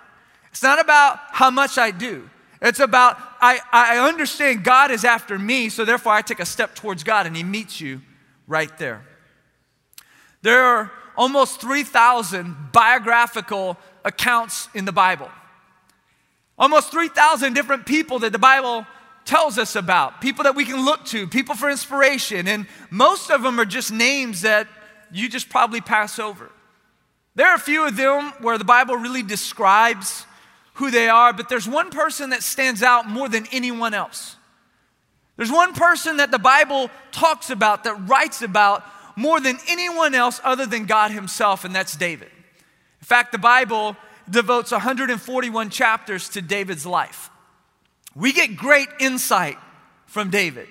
it's 0.51 0.63
not 0.63 0.81
about 0.81 1.19
how 1.31 1.51
much 1.51 1.77
I 1.77 1.91
do. 1.91 2.29
It's 2.63 2.79
about, 2.79 3.19
I, 3.41 3.59
I 3.73 3.99
understand 3.99 4.63
God 4.63 4.93
is 4.93 5.05
after 5.05 5.37
me, 5.37 5.69
so 5.69 5.85
therefore 5.85 6.13
I 6.13 6.23
take 6.23 6.39
a 6.39 6.47
step 6.47 6.77
towards 6.77 7.03
God 7.03 7.27
and 7.27 7.37
He 7.37 7.43
meets 7.43 7.81
you 7.81 8.03
right 8.47 8.71
there. 8.79 9.03
There 10.43 10.63
are 10.63 10.93
almost 11.17 11.61
3,000 11.61 12.71
biographical 12.73 13.79
accounts 14.05 14.69
in 14.75 14.85
the 14.85 14.93
Bible. 14.93 15.29
Almost 16.63 16.93
3,000 16.93 17.55
different 17.55 17.87
people 17.87 18.21
that 18.21 18.31
the 18.31 18.39
Bible 18.39 18.87
tells 19.25 19.59
us 19.59 19.75
about, 19.75 20.21
people 20.21 20.45
that 20.45 20.55
we 20.55 20.65
can 20.65 20.85
look 20.85 21.05
to, 21.07 21.27
people 21.27 21.57
for 21.57 21.69
inspiration. 21.69 22.47
And 22.47 22.69
most 22.89 23.33
of 23.33 23.43
them 23.43 23.59
are 23.59 23.65
just 23.65 23.91
names 23.91 24.43
that 24.43 24.69
you 25.11 25.29
just 25.29 25.51
probably 25.51 25.81
pass 25.81 26.21
over. 26.21 26.53
There 27.35 27.49
are 27.49 27.57
a 27.57 27.59
few 27.59 27.85
of 27.85 27.97
them 27.97 28.33
where 28.41 28.59
the 28.59 28.65
Bible 28.65 28.95
really 28.95 29.25
describes 29.25 30.25
who 30.75 30.93
they 30.93 31.09
are, 31.09 31.33
but 31.33 31.49
there's 31.49 31.67
one 31.67 31.91
person 31.91 32.31
that 32.31 32.45
stands 32.45 32.81
out 32.81 33.09
more 33.09 33.29
than 33.29 33.49
anyone 33.51 33.93
else. 33.93 34.37
There's 35.37 35.51
one 35.51 35.75
person 35.75 36.19
that 36.19 36.31
the 36.31 36.39
Bible 36.39 36.91
talks 37.11 37.51
about, 37.51 37.83
that 37.83 38.09
writes 38.09 38.41
about 38.41 38.85
more 39.17 39.41
than 39.41 39.59
anyone 39.69 40.15
else 40.15 40.41
other 40.45 40.67
than 40.67 40.85
God 40.85 41.11
Himself, 41.11 41.65
and 41.65 41.75
that's 41.75 41.97
David. 41.97 42.31
In 43.01 43.05
fact, 43.05 43.33
the 43.33 43.39
Bible 43.39 43.97
devotes 44.31 44.73
141 44.73 45.71
chapters 45.71 46.29
to 46.31 46.43
David's 46.43 46.87
life. 46.87 47.31
We 48.15 48.33
get 48.33 48.57
great 48.57 48.89
insight 49.01 49.59
from 50.07 50.31
David. 50.31 50.69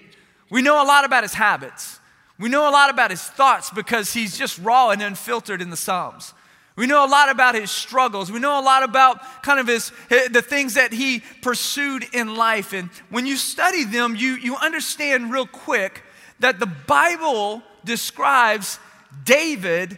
We 0.49 0.61
know 0.61 0.83
a 0.83 0.85
lot 0.85 1.05
about 1.05 1.23
his 1.23 1.33
habits. 1.33 1.99
We 2.37 2.49
know 2.49 2.69
a 2.69 2.71
lot 2.71 2.89
about 2.89 3.11
his 3.11 3.21
thoughts 3.21 3.69
because 3.69 4.13
he's 4.13 4.37
just 4.37 4.59
raw 4.59 4.89
and 4.89 5.01
unfiltered 5.01 5.61
in 5.61 5.69
the 5.69 5.77
Psalms. 5.77 6.33
We 6.75 6.87
know 6.87 7.05
a 7.05 7.07
lot 7.07 7.29
about 7.29 7.55
his 7.55 7.69
struggles. 7.69 8.31
We 8.31 8.39
know 8.39 8.59
a 8.59 8.63
lot 8.63 8.83
about 8.83 9.43
kind 9.43 9.59
of 9.59 9.67
his, 9.67 9.91
the 10.09 10.41
things 10.41 10.75
that 10.75 10.93
he 10.93 11.21
pursued 11.41 12.05
in 12.13 12.35
life. 12.35 12.73
And 12.73 12.89
when 13.09 13.25
you 13.25 13.35
study 13.35 13.83
them, 13.83 14.15
you, 14.15 14.35
you 14.35 14.55
understand 14.55 15.31
real 15.31 15.45
quick 15.45 16.03
that 16.39 16.59
the 16.59 16.65
Bible 16.65 17.61
describes 17.83 18.79
David. 19.23 19.97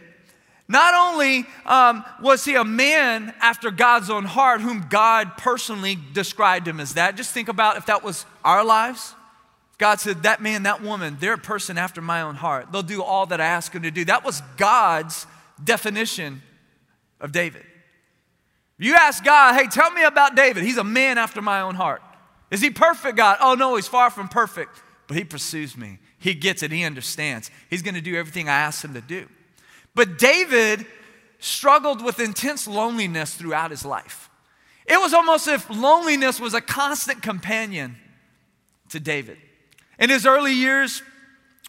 Not 0.66 0.94
only 0.94 1.44
um, 1.66 2.04
was 2.22 2.44
he 2.44 2.54
a 2.54 2.64
man 2.64 3.34
after 3.40 3.70
God's 3.70 4.08
own 4.08 4.24
heart, 4.24 4.62
whom 4.62 4.86
God 4.88 5.36
personally 5.36 5.98
described 6.12 6.66
him 6.66 6.80
as 6.80 6.94
that, 6.94 7.16
just 7.16 7.34
think 7.34 7.48
about 7.48 7.76
if 7.76 7.86
that 7.86 8.02
was 8.02 8.24
our 8.44 8.64
lives. 8.64 9.14
God 9.76 10.00
said, 10.00 10.22
That 10.22 10.40
man, 10.40 10.62
that 10.62 10.82
woman, 10.82 11.18
they're 11.20 11.34
a 11.34 11.38
person 11.38 11.76
after 11.76 12.00
my 12.00 12.22
own 12.22 12.36
heart. 12.36 12.72
They'll 12.72 12.82
do 12.82 13.02
all 13.02 13.26
that 13.26 13.40
I 13.40 13.44
ask 13.44 13.72
them 13.72 13.82
to 13.82 13.90
do. 13.90 14.06
That 14.06 14.24
was 14.24 14.40
God's 14.56 15.26
definition 15.62 16.42
of 17.20 17.32
David. 17.32 17.64
You 18.78 18.94
ask 18.94 19.22
God, 19.24 19.54
hey, 19.54 19.68
tell 19.68 19.90
me 19.90 20.02
about 20.02 20.34
David. 20.34 20.64
He's 20.64 20.78
a 20.78 20.84
man 20.84 21.18
after 21.18 21.40
my 21.40 21.60
own 21.60 21.74
heart. 21.74 22.02
Is 22.50 22.60
he 22.60 22.70
perfect, 22.70 23.16
God? 23.16 23.38
Oh, 23.40 23.54
no, 23.54 23.76
he's 23.76 23.88
far 23.88 24.10
from 24.10 24.28
perfect, 24.28 24.82
but 25.06 25.16
he 25.16 25.24
pursues 25.24 25.76
me. 25.76 25.98
He 26.18 26.34
gets 26.34 26.62
it, 26.62 26.72
he 26.72 26.84
understands. 26.84 27.50
He's 27.70 27.82
going 27.82 27.94
to 27.94 28.00
do 28.00 28.16
everything 28.16 28.48
I 28.48 28.52
ask 28.52 28.84
him 28.84 28.94
to 28.94 29.00
do. 29.00 29.28
But 29.94 30.18
David 30.18 30.86
struggled 31.38 32.02
with 32.02 32.20
intense 32.20 32.66
loneliness 32.66 33.34
throughout 33.34 33.70
his 33.70 33.84
life. 33.84 34.30
It 34.86 35.00
was 35.00 35.14
almost 35.14 35.46
as 35.46 35.62
if 35.62 35.70
loneliness 35.70 36.40
was 36.40 36.54
a 36.54 36.60
constant 36.60 37.22
companion 37.22 37.96
to 38.90 39.00
David. 39.00 39.38
In 39.98 40.10
his 40.10 40.26
early 40.26 40.52
years, 40.52 41.02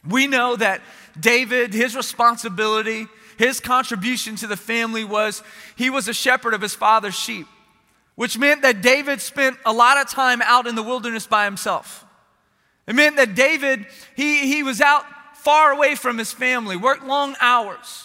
we 0.08 0.28
know 0.28 0.56
that 0.56 0.82
David, 1.20 1.74
his 1.74 1.96
responsibility, 1.96 3.08
his 3.38 3.60
contribution 3.60 4.36
to 4.38 4.48
the 4.48 4.58
family 4.58 5.04
was 5.04 5.44
he 5.76 5.90
was 5.90 6.08
a 6.08 6.14
shepherd 6.14 6.54
of 6.54 6.62
his 6.62 6.76
father's 6.76 7.16
sheep, 7.16 7.48
which 8.16 8.38
meant 8.38 8.62
that 8.62 8.82
David 8.82 9.22
spent 9.22 9.58
a 9.66 9.74
lot 9.74 9.98
of 9.98 10.10
time 10.10 10.42
out 10.42 10.68
in 10.68 10.76
the 10.76 10.84
wilderness 10.84 11.28
by 11.28 11.46
himself. 11.46 12.06
It 12.88 12.96
meant 12.96 13.16
that 13.18 13.36
David, 13.36 13.88
he, 14.16 14.48
he 14.48 14.64
was 14.64 14.80
out 14.80 15.06
far 15.36 15.72
away 15.72 15.96
from 15.96 16.18
his 16.18 16.32
family, 16.32 16.76
worked 16.76 17.06
long 17.06 17.36
hours. 17.40 18.05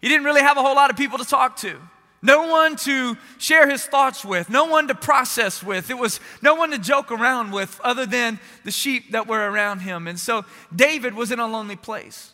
He 0.00 0.08
didn't 0.08 0.24
really 0.24 0.42
have 0.42 0.56
a 0.56 0.62
whole 0.62 0.74
lot 0.74 0.90
of 0.90 0.96
people 0.96 1.18
to 1.18 1.24
talk 1.24 1.56
to. 1.58 1.78
No 2.22 2.48
one 2.48 2.76
to 2.76 3.16
share 3.38 3.68
his 3.68 3.84
thoughts 3.84 4.24
with, 4.24 4.50
no 4.50 4.66
one 4.66 4.88
to 4.88 4.94
process 4.94 5.62
with. 5.62 5.90
It 5.90 5.98
was 5.98 6.20
no 6.42 6.54
one 6.54 6.70
to 6.70 6.78
joke 6.78 7.10
around 7.10 7.50
with 7.50 7.80
other 7.82 8.04
than 8.04 8.38
the 8.64 8.70
sheep 8.70 9.12
that 9.12 9.26
were 9.26 9.50
around 9.50 9.80
him. 9.80 10.06
And 10.06 10.18
so 10.18 10.44
David 10.74 11.14
was 11.14 11.32
in 11.32 11.38
a 11.38 11.46
lonely 11.46 11.76
place. 11.76 12.32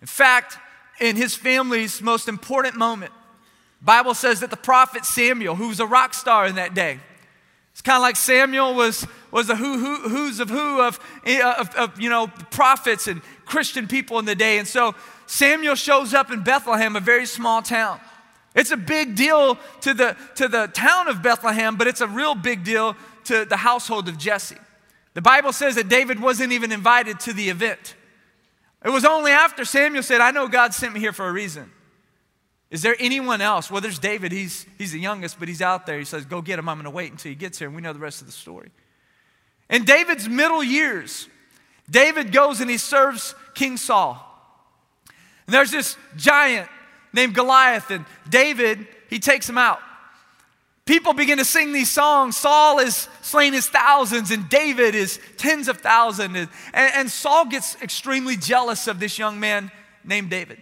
In 0.00 0.06
fact, 0.06 0.56
in 0.98 1.16
his 1.16 1.34
family's 1.34 2.00
most 2.00 2.26
important 2.26 2.76
moment. 2.76 3.12
Bible 3.82 4.14
says 4.14 4.40
that 4.40 4.50
the 4.50 4.56
prophet 4.56 5.04
Samuel, 5.04 5.54
who 5.54 5.68
was 5.68 5.78
a 5.78 5.86
rock 5.86 6.14
star 6.14 6.46
in 6.46 6.56
that 6.56 6.74
day, 6.74 6.98
it's 7.72 7.82
kind 7.82 7.96
of 7.96 8.02
like 8.02 8.16
Samuel 8.16 8.74
was, 8.74 9.06
was 9.30 9.48
a 9.50 9.54
who, 9.54 9.78
who, 9.78 10.08
who's 10.08 10.40
of 10.40 10.50
who 10.50 10.80
of, 10.80 10.98
eh, 11.24 11.40
of, 11.40 11.72
of, 11.76 12.00
you 12.00 12.10
know, 12.10 12.26
prophets 12.50 13.06
and 13.06 13.22
Christian 13.44 13.86
people 13.86 14.18
in 14.18 14.24
the 14.24 14.34
day. 14.34 14.58
And 14.58 14.66
so 14.66 14.96
Samuel 15.28 15.74
shows 15.74 16.14
up 16.14 16.32
in 16.32 16.42
Bethlehem, 16.42 16.96
a 16.96 17.00
very 17.00 17.26
small 17.26 17.60
town. 17.60 18.00
It's 18.54 18.70
a 18.70 18.78
big 18.78 19.14
deal 19.14 19.58
to 19.82 19.92
the, 19.92 20.16
to 20.36 20.48
the 20.48 20.68
town 20.68 21.06
of 21.06 21.22
Bethlehem, 21.22 21.76
but 21.76 21.86
it's 21.86 22.00
a 22.00 22.08
real 22.08 22.34
big 22.34 22.64
deal 22.64 22.96
to 23.24 23.44
the 23.44 23.58
household 23.58 24.08
of 24.08 24.16
Jesse. 24.16 24.56
The 25.12 25.20
Bible 25.20 25.52
says 25.52 25.74
that 25.74 25.90
David 25.90 26.18
wasn't 26.18 26.52
even 26.52 26.72
invited 26.72 27.20
to 27.20 27.34
the 27.34 27.50
event. 27.50 27.94
It 28.82 28.88
was 28.88 29.04
only 29.04 29.30
after 29.30 29.66
Samuel 29.66 30.02
said, 30.02 30.22
I 30.22 30.30
know 30.30 30.48
God 30.48 30.72
sent 30.72 30.94
me 30.94 31.00
here 31.00 31.12
for 31.12 31.28
a 31.28 31.32
reason. 31.32 31.70
Is 32.70 32.80
there 32.80 32.96
anyone 32.98 33.42
else? 33.42 33.70
Well, 33.70 33.82
there's 33.82 33.98
David. 33.98 34.32
He's, 34.32 34.64
he's 34.78 34.92
the 34.92 35.00
youngest, 35.00 35.38
but 35.38 35.48
he's 35.48 35.60
out 35.60 35.84
there. 35.84 35.98
He 35.98 36.06
says, 36.06 36.24
Go 36.24 36.40
get 36.40 36.58
him. 36.58 36.70
I'm 36.70 36.76
going 36.76 36.84
to 36.84 36.90
wait 36.90 37.10
until 37.10 37.28
he 37.28 37.34
gets 37.34 37.58
here. 37.58 37.68
And 37.68 37.74
we 37.74 37.82
know 37.82 37.92
the 37.92 37.98
rest 37.98 38.22
of 38.22 38.26
the 38.26 38.32
story. 38.32 38.70
In 39.68 39.84
David's 39.84 40.26
middle 40.26 40.62
years, 40.62 41.28
David 41.90 42.32
goes 42.32 42.60
and 42.62 42.70
he 42.70 42.78
serves 42.78 43.34
King 43.54 43.76
Saul. 43.76 44.24
And 45.48 45.54
there's 45.54 45.72
this 45.72 45.96
giant 46.16 46.68
named 47.12 47.34
Goliath, 47.34 47.90
and 47.90 48.04
David, 48.28 48.86
he 49.10 49.18
takes 49.18 49.48
him 49.48 49.58
out 49.58 49.80
people 50.88 51.12
begin 51.12 51.36
to 51.36 51.44
sing 51.44 51.72
these 51.72 51.90
songs. 51.90 52.34
Saul 52.34 52.78
is 52.78 53.08
slain 53.20 53.52
his 53.52 53.68
thousands, 53.68 54.30
and 54.30 54.48
David 54.48 54.94
is 54.94 55.20
tens 55.36 55.68
of 55.68 55.76
thousands. 55.76 56.34
And, 56.34 56.48
and, 56.72 57.10
Saul 57.10 57.44
gets 57.44 57.76
extremely 57.82 58.36
jealous 58.38 58.88
of 58.88 58.98
this 58.98 59.18
young 59.18 59.38
man 59.38 59.70
named 60.02 60.30
David. 60.30 60.58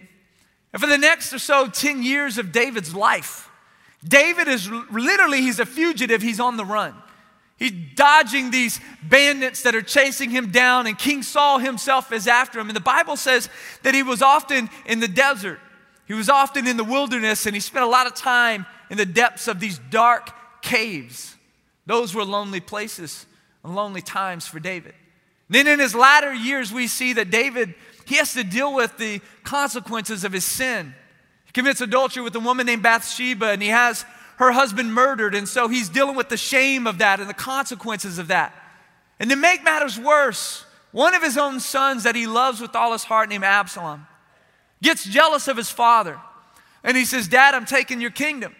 And 0.73 0.81
for 0.81 0.87
the 0.87 0.97
next 0.97 1.31
or 1.31 1.39
so 1.39 1.69
10 1.69 2.03
years 2.03 2.37
of 2.37 2.51
David's 2.51 2.93
life, 2.93 3.49
David 4.03 4.49
is 4.49 4.69
literally, 4.69 5.41
he's 5.41 5.59
a 5.59 5.65
fugitive, 5.65 6.21
he's 6.21 6.41
on 6.41 6.57
the 6.57 6.65
run. 6.65 6.93
He's 7.57 7.73
dodging 7.95 8.51
these 8.51 8.79
bandits 9.01 9.63
that 9.63 9.73
are 9.75 9.81
chasing 9.81 10.29
him 10.29 10.51
down, 10.51 10.85
and 10.85 10.97
King 10.97 11.23
Saul 11.23 11.57
himself 11.57 12.11
is 12.11 12.27
after 12.27 12.59
him. 12.59 12.69
And 12.69 12.75
the 12.75 12.81
Bible 12.81 13.15
says 13.15 13.49
that 13.81 13.95
he 13.95 14.03
was 14.03 14.21
often 14.21 14.69
in 14.85 14.99
the 14.99 15.07
desert, 15.07 15.59
he 16.05 16.13
was 16.13 16.29
often 16.29 16.67
in 16.67 16.77
the 16.77 16.83
wilderness, 16.83 17.45
and 17.45 17.55
he 17.55 17.59
spent 17.59 17.83
a 17.83 17.89
lot 17.89 18.05
of 18.07 18.15
time 18.15 18.65
in 18.89 18.97
the 18.97 19.05
depths 19.05 19.47
of 19.47 19.59
these 19.59 19.79
dark 19.89 20.29
caves. 20.61 21.35
Those 21.85 22.13
were 22.13 22.23
lonely 22.23 22.59
places 22.59 23.25
and 23.63 23.75
lonely 23.75 24.01
times 24.01 24.45
for 24.45 24.59
David. 24.59 24.93
Then 25.49 25.67
in 25.67 25.79
his 25.79 25.95
latter 25.95 26.33
years, 26.33 26.71
we 26.71 26.87
see 26.87 27.13
that 27.13 27.31
David, 27.31 27.73
he 28.05 28.15
has 28.17 28.33
to 28.33 28.43
deal 28.43 28.73
with 28.73 28.97
the 28.97 29.19
consequences 29.43 30.23
of 30.23 30.31
his 30.31 30.45
sin. 30.45 30.93
He 31.45 31.51
commits 31.53 31.81
adultery 31.81 32.21
with 32.21 32.35
a 32.35 32.39
woman 32.39 32.65
named 32.65 32.83
Bathsheba, 32.83 33.47
and 33.47 33.61
he 33.61 33.69
has 33.69 34.05
her 34.37 34.51
husband 34.51 34.93
murdered, 34.93 35.35
and 35.35 35.47
so 35.47 35.67
he's 35.67 35.89
dealing 35.89 36.15
with 36.15 36.29
the 36.29 36.37
shame 36.37 36.87
of 36.87 36.99
that 36.99 37.19
and 37.19 37.29
the 37.29 37.33
consequences 37.33 38.17
of 38.19 38.29
that. 38.29 38.53
And 39.19 39.29
to 39.29 39.35
make 39.35 39.63
matters 39.63 39.99
worse, 39.99 40.65
one 40.91 41.13
of 41.13 41.21
his 41.21 41.37
own 41.37 41.59
sons 41.59 42.03
that 42.03 42.15
he 42.15 42.27
loves 42.27 42.61
with 42.61 42.75
all 42.75 42.93
his 42.93 43.03
heart, 43.03 43.29
named 43.29 43.43
Absalom, 43.43 44.07
gets 44.81 45.03
jealous 45.03 45.47
of 45.47 45.57
his 45.57 45.69
father. 45.69 46.19
And 46.83 46.95
he 46.95 47.05
says, 47.05 47.27
Dad, 47.27 47.53
I'm 47.53 47.65
taking 47.65 47.99
your 47.99 48.11
kingdom. 48.11 48.55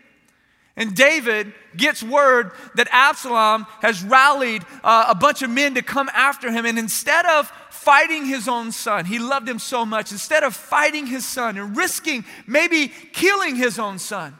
And 0.76 0.96
David 0.96 1.54
gets 1.76 2.04
word 2.04 2.52
that 2.76 2.88
Absalom 2.92 3.66
has 3.82 4.04
rallied 4.04 4.64
uh, 4.84 5.06
a 5.10 5.16
bunch 5.16 5.42
of 5.42 5.50
men 5.50 5.74
to 5.76 5.82
come 5.82 6.10
after 6.14 6.52
him. 6.52 6.66
And 6.66 6.78
instead 6.78 7.26
of 7.26 7.52
fighting 7.70 8.26
his 8.26 8.48
own 8.48 8.72
son, 8.72 9.06
he 9.06 9.18
loved 9.18 9.48
him 9.48 9.60
so 9.60 9.86
much, 9.86 10.12
instead 10.12 10.44
of 10.44 10.56
fighting 10.56 11.08
his 11.08 11.26
son 11.26 11.58
and 11.58 11.76
risking 11.76 12.26
maybe 12.46 12.90
killing 12.90 13.56
his 13.56 13.80
own 13.80 13.98
son, 13.98 14.38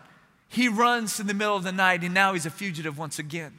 he 0.58 0.68
runs 0.68 1.20
in 1.20 1.28
the 1.28 1.34
middle 1.36 1.56
of 1.56 1.64
the 1.64 1.72
night 1.72 2.04
and 2.04 2.14
now 2.14 2.34
he's 2.34 2.48
a 2.48 2.50
fugitive 2.50 2.98
once 2.98 3.20
again. 3.20 3.54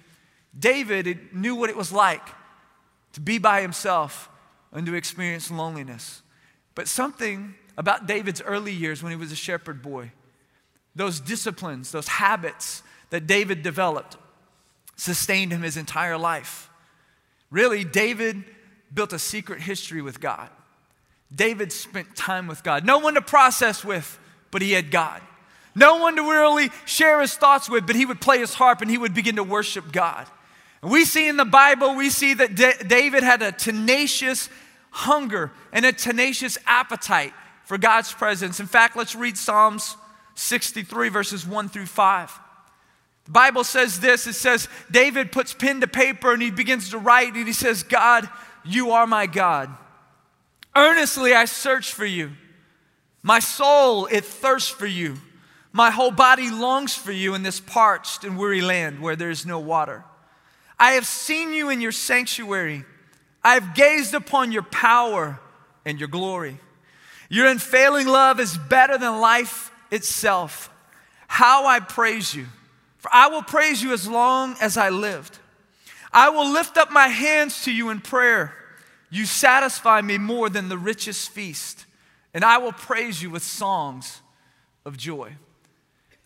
David 0.58 1.32
knew 1.32 1.54
what 1.54 1.70
it 1.70 1.76
was 1.76 1.92
like 1.92 2.26
to 3.12 3.20
be 3.20 3.38
by 3.38 3.62
himself 3.62 4.28
and 4.72 4.84
to 4.84 4.94
experience 4.94 5.48
loneliness. 5.48 6.22
But 6.74 6.88
something 6.88 7.54
about 7.76 8.06
David's 8.06 8.42
early 8.42 8.72
years 8.72 9.00
when 9.00 9.12
he 9.12 9.16
was 9.16 9.30
a 9.32 9.36
shepherd 9.36 9.80
boy 9.80 10.10
those 10.96 11.20
disciplines, 11.20 11.92
those 11.92 12.08
habits 12.08 12.82
that 13.10 13.28
David 13.28 13.62
developed 13.62 14.16
sustained 14.96 15.52
him 15.52 15.62
his 15.62 15.76
entire 15.76 16.18
life. 16.18 16.68
Really, 17.52 17.84
David 17.84 18.42
built 18.92 19.12
a 19.12 19.18
secret 19.20 19.60
history 19.60 20.02
with 20.02 20.18
God. 20.18 20.50
David 21.32 21.70
spent 21.70 22.16
time 22.16 22.48
with 22.48 22.64
God. 22.64 22.84
No 22.84 22.98
one 22.98 23.14
to 23.14 23.22
process 23.22 23.84
with, 23.84 24.18
but 24.50 24.60
he 24.60 24.72
had 24.72 24.90
God. 24.90 25.22
No 25.78 25.96
one 25.98 26.16
to 26.16 26.22
really 26.22 26.70
share 26.86 27.20
his 27.20 27.34
thoughts 27.34 27.70
with, 27.70 27.86
but 27.86 27.94
he 27.94 28.04
would 28.04 28.20
play 28.20 28.40
his 28.40 28.54
harp 28.54 28.82
and 28.82 28.90
he 28.90 28.98
would 28.98 29.14
begin 29.14 29.36
to 29.36 29.44
worship 29.44 29.92
God. 29.92 30.26
And 30.82 30.90
we 30.90 31.04
see 31.04 31.28
in 31.28 31.36
the 31.36 31.44
Bible, 31.44 31.94
we 31.94 32.10
see 32.10 32.34
that 32.34 32.56
D- 32.56 32.72
David 32.86 33.22
had 33.22 33.42
a 33.42 33.52
tenacious 33.52 34.50
hunger 34.90 35.52
and 35.72 35.86
a 35.86 35.92
tenacious 35.92 36.58
appetite 36.66 37.32
for 37.64 37.78
God's 37.78 38.12
presence. 38.12 38.58
In 38.58 38.66
fact, 38.66 38.96
let's 38.96 39.14
read 39.14 39.38
Psalms 39.38 39.96
63, 40.34 41.10
verses 41.10 41.46
1 41.46 41.68
through 41.68 41.86
5. 41.86 42.40
The 43.26 43.30
Bible 43.30 43.62
says 43.62 44.00
this 44.00 44.26
it 44.26 44.32
says, 44.32 44.68
David 44.90 45.30
puts 45.30 45.54
pen 45.54 45.80
to 45.82 45.86
paper 45.86 46.32
and 46.32 46.42
he 46.42 46.50
begins 46.50 46.90
to 46.90 46.98
write, 46.98 47.34
and 47.34 47.46
he 47.46 47.52
says, 47.52 47.84
God, 47.84 48.28
you 48.64 48.90
are 48.90 49.06
my 49.06 49.26
God. 49.26 49.70
Earnestly 50.74 51.34
I 51.34 51.44
search 51.44 51.92
for 51.92 52.06
you. 52.06 52.32
My 53.22 53.38
soul, 53.38 54.06
it 54.06 54.24
thirsts 54.24 54.70
for 54.70 54.86
you. 54.86 55.18
My 55.72 55.90
whole 55.90 56.10
body 56.10 56.50
longs 56.50 56.94
for 56.94 57.12
you 57.12 57.34
in 57.34 57.42
this 57.42 57.60
parched 57.60 58.24
and 58.24 58.38
weary 58.38 58.60
land 58.60 59.00
where 59.00 59.16
there 59.16 59.30
is 59.30 59.44
no 59.44 59.58
water. 59.58 60.04
I 60.78 60.92
have 60.92 61.06
seen 61.06 61.52
you 61.52 61.70
in 61.70 61.80
your 61.80 61.92
sanctuary. 61.92 62.84
I 63.42 63.54
have 63.54 63.74
gazed 63.74 64.14
upon 64.14 64.52
your 64.52 64.62
power 64.62 65.40
and 65.84 65.98
your 65.98 66.08
glory. 66.08 66.58
Your 67.28 67.46
unfailing 67.46 68.06
love 68.06 68.40
is 68.40 68.56
better 68.56 68.96
than 68.96 69.20
life 69.20 69.70
itself. 69.90 70.70
How 71.26 71.66
I 71.66 71.80
praise 71.80 72.34
you. 72.34 72.46
For 72.98 73.10
I 73.12 73.28
will 73.28 73.42
praise 73.42 73.82
you 73.82 73.92
as 73.92 74.08
long 74.08 74.56
as 74.60 74.76
I 74.76 74.88
lived. 74.88 75.38
I 76.12 76.30
will 76.30 76.50
lift 76.50 76.76
up 76.76 76.90
my 76.90 77.08
hands 77.08 77.64
to 77.64 77.72
you 77.72 77.90
in 77.90 78.00
prayer. 78.00 78.54
You 79.10 79.26
satisfy 79.26 80.00
me 80.00 80.18
more 80.18 80.48
than 80.48 80.68
the 80.68 80.78
richest 80.78 81.30
feast, 81.30 81.86
and 82.34 82.44
I 82.44 82.58
will 82.58 82.72
praise 82.72 83.22
you 83.22 83.30
with 83.30 83.42
songs 83.42 84.20
of 84.84 84.96
joy. 84.96 85.36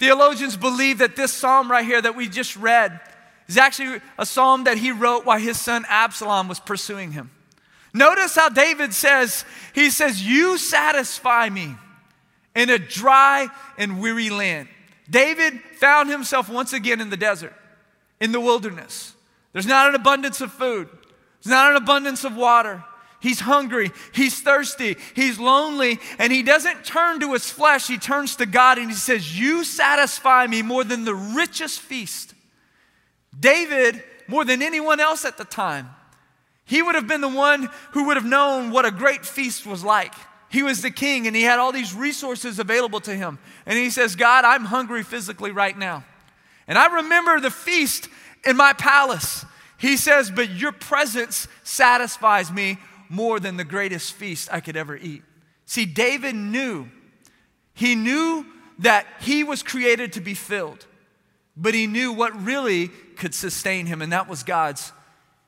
Theologians 0.03 0.57
believe 0.57 0.99
that 0.99 1.15
this 1.15 1.33
psalm 1.33 1.71
right 1.71 1.85
here 1.85 2.03
that 2.03 2.17
we 2.17 2.29
just 2.29 2.57
read 2.57 3.01
is 3.47 3.57
actually 3.57 4.01
a 4.19 4.27
psalm 4.27 4.65
that 4.65 4.77
he 4.77 4.91
wrote 4.91 5.25
while 5.25 5.39
his 5.39 5.61
son 5.61 5.85
Absalom 5.89 6.49
was 6.49 6.59
pursuing 6.59 7.13
him. 7.13 7.31
Notice 7.95 8.35
how 8.35 8.49
David 8.49 8.93
says, 8.95 9.45
he 9.73 9.91
says, 9.91 10.21
You 10.21 10.59
satisfy 10.59 11.49
me 11.51 11.77
in 12.57 12.69
a 12.69 12.81
dry 12.81 13.47
and 13.79 14.01
weary 14.01 14.29
land. 14.29 14.67
David 15.09 15.61
found 15.77 16.11
himself 16.11 16.49
once 16.49 16.73
again 16.73 17.01
in 17.01 17.09
the 17.09 17.17
desert, 17.17 17.55
in 18.19 18.33
the 18.33 18.41
wilderness. 18.41 19.15
There's 19.53 19.67
not 19.67 19.89
an 19.89 19.95
abundance 19.95 20.41
of 20.41 20.53
food, 20.53 20.89
there's 21.45 21.53
not 21.53 21.71
an 21.71 21.77
abundance 21.77 22.25
of 22.25 22.35
water. 22.35 22.83
He's 23.23 23.39
hungry, 23.39 23.93
he's 24.13 24.41
thirsty, 24.41 24.97
he's 25.15 25.39
lonely, 25.39 26.01
and 26.19 26.33
he 26.33 26.43
doesn't 26.43 26.85
turn 26.85 27.21
to 27.21 27.35
his 27.35 27.49
flesh. 27.49 27.87
He 27.87 27.97
turns 27.97 28.35
to 28.37 28.47
God 28.47 28.79
and 28.79 28.91
he 28.91 28.97
says, 28.97 29.39
You 29.39 29.63
satisfy 29.63 30.49
me 30.49 30.63
more 30.63 30.83
than 30.83 31.05
the 31.05 31.15
richest 31.15 31.79
feast. 31.79 32.35
David, 33.39 34.03
more 34.27 34.45
than 34.45 34.61
anyone 34.61 34.99
else 34.99 35.25
at 35.25 35.39
the 35.39 35.45
time, 35.45 35.89
he 36.65 36.83
would 36.83 36.97
have 36.97 37.07
been 37.07 37.21
the 37.21 37.29
one 37.29 37.69
who 37.93 38.09
would 38.09 38.17
have 38.17 38.27
known 38.27 38.73
what 38.73 38.87
a 38.87 38.91
great 38.91 39.25
feast 39.25 39.67
was 39.67 39.85
like. 39.85 40.15
He 40.49 40.65
was 40.65 40.83
the 40.83 40.91
king 40.91 41.29
and 41.29 41.37
he 41.37 41.43
had 41.43 41.61
all 41.61 41.71
these 41.71 41.95
resources 41.95 42.59
available 42.59 43.01
to 43.03 43.15
him. 43.15 43.39
And 43.67 43.79
he 43.79 43.91
says, 43.91 44.17
God, 44.17 44.45
I'm 44.45 44.65
hungry 44.65 45.05
physically 45.05 45.53
right 45.53 45.79
now. 45.79 46.03
And 46.67 46.77
I 46.77 46.93
remember 46.97 47.39
the 47.39 47.53
feast 47.53 48.09
in 48.45 48.57
my 48.57 48.73
palace. 48.73 49.45
He 49.79 49.97
says, 49.97 50.29
But 50.29 50.51
your 50.51 50.73
presence 50.73 51.47
satisfies 51.63 52.51
me 52.51 52.79
more 53.13 53.39
than 53.39 53.59
the 53.59 53.65
greatest 53.65 54.15
feast 54.15 54.49
I 54.51 54.61
could 54.61 54.75
ever 54.75 54.97
eat. 54.97 55.23
See, 55.67 55.85
David 55.85 56.35
knew, 56.35 56.89
he 57.75 57.95
knew 57.95 58.47
that 58.79 59.07
he 59.21 59.45
was 59.45 59.63
created 59.63 60.15
to 60.15 60.23
be 60.23 60.33
filled, 60.33 60.87
but 61.55 61.75
he 61.75 61.87
knew 61.87 62.11
what 62.11 62.35
really 62.43 62.89
could 63.17 63.35
sustain 63.35 63.85
him, 63.85 64.01
and 64.01 64.13
that 64.13 64.29
was 64.29 64.43
God's 64.43 64.93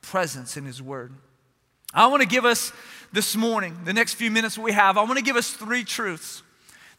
presence 0.03 0.59
in 0.59 0.67
his 0.67 0.83
word. 0.83 1.15
I 1.95 2.07
want 2.09 2.21
to 2.21 2.29
give 2.29 2.45
us 2.45 2.71
this 3.15 3.35
morning, 3.35 3.79
the 3.85 3.95
next 3.95 4.15
few 4.15 4.31
minutes 4.31 4.59
we 4.59 4.73
have, 4.73 4.99
I 4.99 5.03
want 5.05 5.17
to 5.17 5.25
give 5.25 5.37
us 5.37 5.51
three 5.51 5.85
truths 5.85 6.43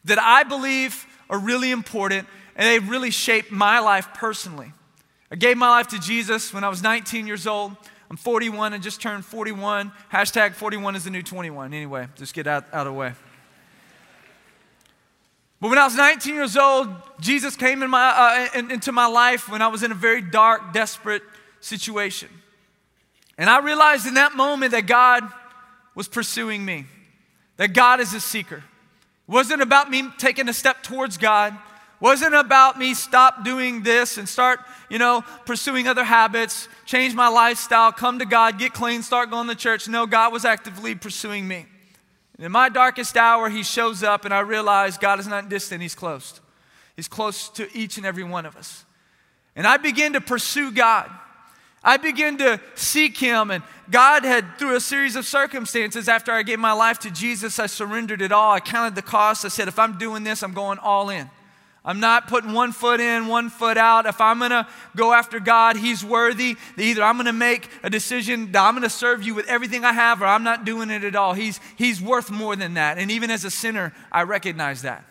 that 0.04 0.18
I 0.18 0.42
believe 0.42 1.06
are 1.30 1.38
really 1.38 1.70
important 1.70 2.26
and 2.56 2.66
they 2.66 2.84
really 2.84 3.10
shaped 3.10 3.52
my 3.52 3.78
life 3.78 4.08
personally. 4.14 4.72
I 5.30 5.36
gave 5.36 5.56
my 5.56 5.68
life 5.68 5.88
to 5.88 6.00
Jesus 6.00 6.52
when 6.52 6.64
I 6.64 6.68
was 6.68 6.82
19 6.82 7.28
years 7.28 7.46
old. 7.46 7.76
I'm 8.10 8.16
41 8.16 8.72
and 8.72 8.82
just 8.82 9.00
turned 9.00 9.24
41. 9.24 9.92
Hashtag 10.12 10.54
41 10.54 10.96
is 10.96 11.04
the 11.04 11.10
new 11.10 11.22
21. 11.22 11.72
Anyway, 11.72 12.08
just 12.16 12.34
get 12.34 12.46
out, 12.46 12.64
out 12.72 12.86
of 12.86 12.92
the 12.92 12.98
way. 12.98 13.12
But 15.60 15.70
when 15.70 15.78
I 15.78 15.84
was 15.84 15.96
19 15.96 16.34
years 16.34 16.56
old, 16.56 16.88
Jesus 17.20 17.56
came 17.56 17.82
in 17.82 17.90
my, 17.90 18.48
uh, 18.54 18.58
in, 18.58 18.70
into 18.70 18.92
my 18.92 19.06
life 19.06 19.48
when 19.50 19.62
I 19.62 19.68
was 19.68 19.82
in 19.82 19.90
a 19.90 19.94
very 19.94 20.20
dark, 20.20 20.72
desperate 20.72 21.22
situation. 21.60 22.28
And 23.38 23.50
I 23.50 23.60
realized 23.60 24.06
in 24.06 24.14
that 24.14 24.36
moment 24.36 24.72
that 24.72 24.86
God 24.86 25.24
was 25.94 26.08
pursuing 26.08 26.64
me, 26.64 26.86
that 27.56 27.72
God 27.72 28.00
is 28.00 28.12
a 28.14 28.20
seeker. 28.20 28.56
It 28.56 29.32
wasn't 29.32 29.62
about 29.62 29.90
me 29.90 30.08
taking 30.18 30.48
a 30.48 30.52
step 30.52 30.82
towards 30.82 31.16
God, 31.16 31.56
wasn't 32.00 32.34
about 32.34 32.78
me 32.78 32.94
stop 32.94 33.44
doing 33.44 33.82
this 33.82 34.18
and 34.18 34.28
start, 34.28 34.60
you 34.90 34.98
know, 34.98 35.24
pursuing 35.46 35.88
other 35.88 36.04
habits, 36.04 36.68
change 36.84 37.14
my 37.14 37.28
lifestyle, 37.28 37.90
come 37.92 38.18
to 38.18 38.26
God, 38.26 38.58
get 38.58 38.74
clean, 38.74 39.02
start 39.02 39.30
going 39.30 39.48
to 39.48 39.54
church. 39.54 39.88
No, 39.88 40.06
God 40.06 40.32
was 40.32 40.44
actively 40.44 40.94
pursuing 40.94 41.48
me. 41.48 41.66
And 42.36 42.44
in 42.44 42.52
my 42.52 42.68
darkest 42.68 43.16
hour, 43.16 43.48
He 43.48 43.62
shows 43.62 44.02
up, 44.02 44.24
and 44.24 44.34
I 44.34 44.40
realize 44.40 44.98
God 44.98 45.20
is 45.20 45.26
not 45.26 45.48
distant, 45.48 45.80
He's 45.80 45.94
close. 45.94 46.40
He's 46.96 47.08
close 47.08 47.48
to 47.50 47.74
each 47.76 47.96
and 47.96 48.06
every 48.06 48.24
one 48.24 48.44
of 48.46 48.56
us. 48.56 48.84
And 49.54 49.66
I 49.66 49.78
begin 49.78 50.12
to 50.12 50.20
pursue 50.20 50.70
God. 50.70 51.10
I 51.82 51.96
began 51.96 52.36
to 52.38 52.60
seek 52.74 53.16
Him, 53.16 53.50
and 53.50 53.62
God 53.90 54.24
had, 54.24 54.58
through 54.58 54.76
a 54.76 54.80
series 54.80 55.16
of 55.16 55.24
circumstances, 55.24 56.08
after 56.08 56.32
I 56.32 56.42
gave 56.42 56.58
my 56.58 56.72
life 56.72 56.98
to 57.00 57.10
Jesus, 57.10 57.58
I 57.58 57.66
surrendered 57.66 58.20
it 58.20 58.32
all. 58.32 58.52
I 58.52 58.60
counted 58.60 58.96
the 58.96 59.02
cost. 59.02 59.44
I 59.44 59.48
said, 59.48 59.68
if 59.68 59.78
I'm 59.78 59.96
doing 59.96 60.24
this, 60.24 60.42
I'm 60.42 60.52
going 60.52 60.78
all 60.78 61.08
in. 61.08 61.30
I'm 61.86 62.00
not 62.00 62.26
putting 62.26 62.52
one 62.52 62.72
foot 62.72 62.98
in, 62.98 63.28
one 63.28 63.48
foot 63.48 63.78
out. 63.78 64.06
If 64.06 64.20
I'm 64.20 64.40
going 64.40 64.50
to 64.50 64.66
go 64.96 65.12
after 65.12 65.38
God, 65.38 65.76
He's 65.76 66.04
worthy. 66.04 66.56
Either 66.76 67.04
I'm 67.04 67.14
going 67.14 67.26
to 67.26 67.32
make 67.32 67.70
a 67.84 67.88
decision 67.88 68.50
that 68.52 68.60
I'm 68.60 68.74
going 68.74 68.82
to 68.82 68.90
serve 68.90 69.22
you 69.22 69.36
with 69.36 69.46
everything 69.46 69.84
I 69.84 69.92
have, 69.92 70.20
or 70.20 70.26
I'm 70.26 70.42
not 70.42 70.64
doing 70.64 70.90
it 70.90 71.04
at 71.04 71.14
all. 71.14 71.32
He's, 71.32 71.60
he's 71.76 72.02
worth 72.02 72.28
more 72.28 72.56
than 72.56 72.74
that. 72.74 72.98
And 72.98 73.12
even 73.12 73.30
as 73.30 73.44
a 73.44 73.50
sinner, 73.50 73.94
I 74.10 74.24
recognize 74.24 74.82
that. 74.82 75.04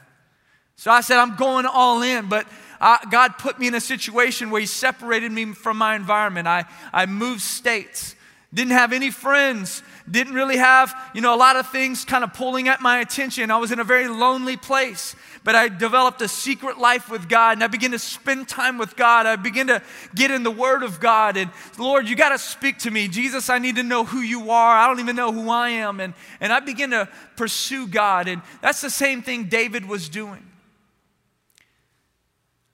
So 0.75 0.91
I 0.91 0.99
said, 0.99 1.17
I'm 1.17 1.37
going 1.37 1.65
all 1.65 2.01
in. 2.01 2.27
But 2.27 2.45
I, 2.81 2.99
God 3.09 3.37
put 3.37 3.57
me 3.57 3.67
in 3.67 3.73
a 3.75 3.81
situation 3.81 4.51
where 4.51 4.59
He 4.59 4.67
separated 4.67 5.31
me 5.31 5.53
from 5.53 5.77
my 5.77 5.95
environment. 5.95 6.45
I, 6.45 6.65
I 6.91 7.05
moved 7.05 7.39
states, 7.39 8.15
didn't 8.53 8.73
have 8.73 8.91
any 8.91 9.11
friends 9.11 9.81
didn't 10.09 10.33
really 10.33 10.57
have, 10.57 10.95
you 11.13 11.21
know, 11.21 11.33
a 11.33 11.37
lot 11.37 11.55
of 11.55 11.69
things 11.69 12.05
kind 12.05 12.23
of 12.23 12.33
pulling 12.33 12.67
at 12.67 12.81
my 12.81 12.99
attention. 12.99 13.49
I 13.49 13.57
was 13.57 13.71
in 13.71 13.79
a 13.79 13.83
very 13.83 14.07
lonely 14.07 14.55
place, 14.57 15.15
but 15.45 15.55
I 15.55 15.69
developed 15.69 16.23
a 16.23 16.27
secret 16.27 16.79
life 16.79 17.07
with 17.07 17.29
God 17.29 17.51
and 17.51 17.63
I 17.63 17.67
began 17.67 17.91
to 17.91 17.99
spend 17.99 18.49
time 18.49 18.79
with 18.79 18.95
God. 18.95 19.27
I 19.27 19.35
began 19.35 19.67
to 19.67 19.83
get 20.15 20.31
in 20.31 20.41
the 20.41 20.49
Word 20.49 20.81
of 20.81 20.99
God 20.99 21.37
and 21.37 21.51
Lord, 21.77 22.09
you 22.09 22.15
got 22.15 22.29
to 22.29 22.39
speak 22.39 22.79
to 22.79 22.91
me. 22.91 23.07
Jesus, 23.07 23.47
I 23.47 23.59
need 23.59 23.75
to 23.75 23.83
know 23.83 24.05
who 24.05 24.21
you 24.21 24.49
are. 24.49 24.75
I 24.75 24.87
don't 24.87 24.99
even 24.99 25.15
know 25.15 25.31
who 25.31 25.51
I 25.51 25.69
am. 25.69 25.99
And, 25.99 26.15
and 26.41 26.51
I 26.51 26.61
began 26.61 26.89
to 26.89 27.07
pursue 27.37 27.87
God. 27.87 28.27
And 28.27 28.41
that's 28.63 28.81
the 28.81 28.89
same 28.89 29.21
thing 29.21 29.43
David 29.43 29.87
was 29.87 30.09
doing. 30.09 30.43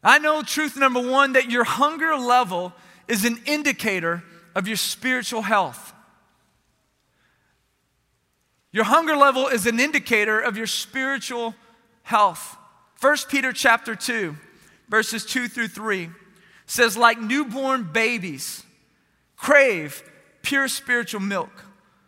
I 0.02 0.18
know 0.18 0.42
truth 0.42 0.78
number 0.78 1.02
one 1.02 1.34
that 1.34 1.52
your 1.52 1.66
hunger 1.66 2.16
level 2.16 2.72
is 3.10 3.26
an 3.26 3.38
indicator 3.46 4.24
of 4.56 4.66
your 4.66 4.78
spiritual 4.78 5.42
health. 5.42 5.94
Your 8.72 8.86
hunger 8.86 9.18
level 9.18 9.48
is 9.48 9.68
an 9.68 9.78
indicator 9.78 10.40
of 10.40 10.56
your 10.56 10.68
spiritual 10.68 11.54
health. 12.04 12.56
1 13.02 13.18
Peter 13.30 13.52
chapter 13.52 13.96
2, 13.96 14.36
verses 14.88 15.26
2 15.26 15.48
through 15.48 15.68
3 15.68 16.10
says, 16.68 16.96
like 16.96 17.20
newborn 17.20 17.84
babies, 17.92 18.64
crave 19.36 20.04
pure 20.44 20.68
spiritual 20.68 21.20
milk, 21.20 21.66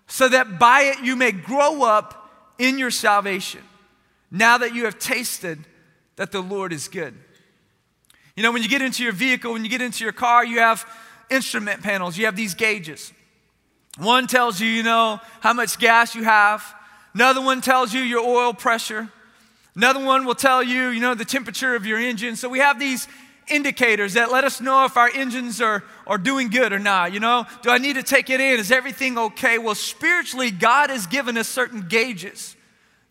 so 0.08 0.30
that 0.30 0.60
by 0.60 0.82
it 0.84 1.00
you 1.04 1.16
may 1.16 1.32
grow 1.32 1.84
up 1.84 2.30
in 2.60 2.78
your 2.78 2.92
salvation, 2.92 3.62
now 4.30 4.60
that 4.60 4.76
you 4.76 4.86
have 4.86 5.00
tasted 5.00 5.60
that 6.16 6.32
the 6.32 6.42
Lord 6.42 6.72
is 6.72 6.88
good. 6.88 7.16
You 8.36 8.44
know, 8.44 8.52
when 8.52 8.62
you 8.62 8.70
get 8.70 8.82
into 8.82 9.04
your 9.04 9.14
vehicle, 9.14 9.54
when 9.54 9.64
you 9.64 9.70
get 9.70 9.82
into 9.82 10.04
your 10.04 10.14
car, 10.14 10.46
you 10.46 10.60
have 10.60 10.86
instrument 11.30 11.82
panels, 11.82 12.18
you 12.18 12.26
have 12.26 12.36
these 12.36 12.54
gauges. 12.54 13.12
One 13.98 14.28
tells 14.28 14.60
you, 14.60 14.68
you 14.68 14.84
know, 14.84 15.20
how 15.40 15.54
much 15.54 15.80
gas 15.80 16.16
you 16.16 16.24
have. 16.24 16.64
Another 17.14 17.42
one 17.42 17.62
tells 17.62 17.94
you 17.94 18.02
your 18.02 18.22
oil 18.22 18.54
pressure. 18.54 19.10
Another 19.76 20.04
one 20.04 20.26
will 20.26 20.36
tell 20.36 20.62
you, 20.62 20.90
you 20.90 21.00
know, 21.00 21.16
the 21.16 21.26
temperature 21.26 21.76
of 21.76 21.86
your 21.86 22.00
engine. 22.00 22.36
So 22.36 22.48
we 22.48 22.60
have 22.60 22.80
these 22.80 23.08
indicators 23.50 24.14
that 24.14 24.32
let 24.32 24.44
us 24.44 24.62
know 24.62 24.86
if 24.86 24.98
our 24.98 25.10
engines 25.14 25.62
are, 25.62 25.84
are 26.06 26.18
doing 26.18 26.50
good 26.50 26.72
or 26.72 26.80
not. 26.80 27.14
You 27.14 27.20
know, 27.20 27.46
do 27.62 27.70
I 27.70 27.78
need 27.78 27.96
to 27.96 28.04
take 28.04 28.30
it 28.30 28.40
in? 28.40 28.60
Is 28.60 28.72
everything 28.72 29.18
okay? 29.18 29.58
Well, 29.58 29.76
spiritually, 29.76 30.52
God 30.52 30.90
has 30.90 31.08
given 31.08 31.38
us 31.38 31.48
certain 31.48 31.88
gauges 31.88 32.56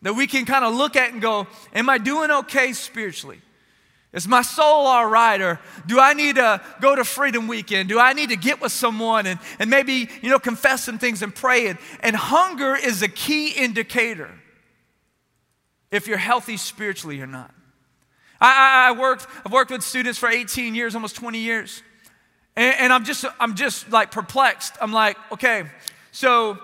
that 0.02 0.14
we 0.14 0.26
can 0.26 0.44
kind 0.44 0.64
of 0.64 0.74
look 0.74 0.96
at 0.96 1.12
and 1.12 1.20
go, 1.20 1.46
Am 1.74 1.88
I 1.88 1.98
doing 1.98 2.30
okay 2.30 2.72
spiritually? 2.72 3.40
Is 4.12 4.28
my 4.28 4.42
soul 4.42 4.86
all 4.86 5.06
right? 5.06 5.40
Or 5.40 5.58
do 5.86 5.98
I 5.98 6.12
need 6.12 6.36
to 6.36 6.60
go 6.82 6.94
to 6.94 7.02
Freedom 7.02 7.48
Weekend? 7.48 7.88
Do 7.88 7.98
I 7.98 8.12
need 8.12 8.28
to 8.28 8.36
get 8.36 8.60
with 8.60 8.70
someone 8.70 9.26
and, 9.26 9.40
and 9.58 9.70
maybe, 9.70 10.10
you 10.20 10.28
know, 10.28 10.38
confess 10.38 10.84
some 10.84 10.98
things 10.98 11.22
and 11.22 11.34
pray? 11.34 11.68
And, 11.68 11.78
and 12.00 12.14
hunger 12.14 12.76
is 12.76 13.00
a 13.00 13.08
key 13.08 13.52
indicator 13.52 14.30
if 15.92 16.08
you're 16.08 16.18
healthy 16.18 16.56
spiritually 16.56 17.20
or 17.20 17.26
not. 17.28 17.54
I, 18.40 18.88
I, 18.88 18.88
I 18.88 18.98
worked, 18.98 19.28
I've 19.46 19.52
worked 19.52 19.70
with 19.70 19.82
students 19.82 20.18
for 20.18 20.28
18 20.28 20.74
years, 20.74 20.96
almost 20.96 21.14
20 21.14 21.38
years. 21.38 21.82
And, 22.56 22.74
and 22.76 22.92
I'm 22.92 23.04
just, 23.04 23.24
I'm 23.38 23.54
just 23.54 23.90
like 23.92 24.10
perplexed. 24.10 24.74
I'm 24.80 24.92
like, 24.92 25.16
okay, 25.30 25.64
so 26.10 26.58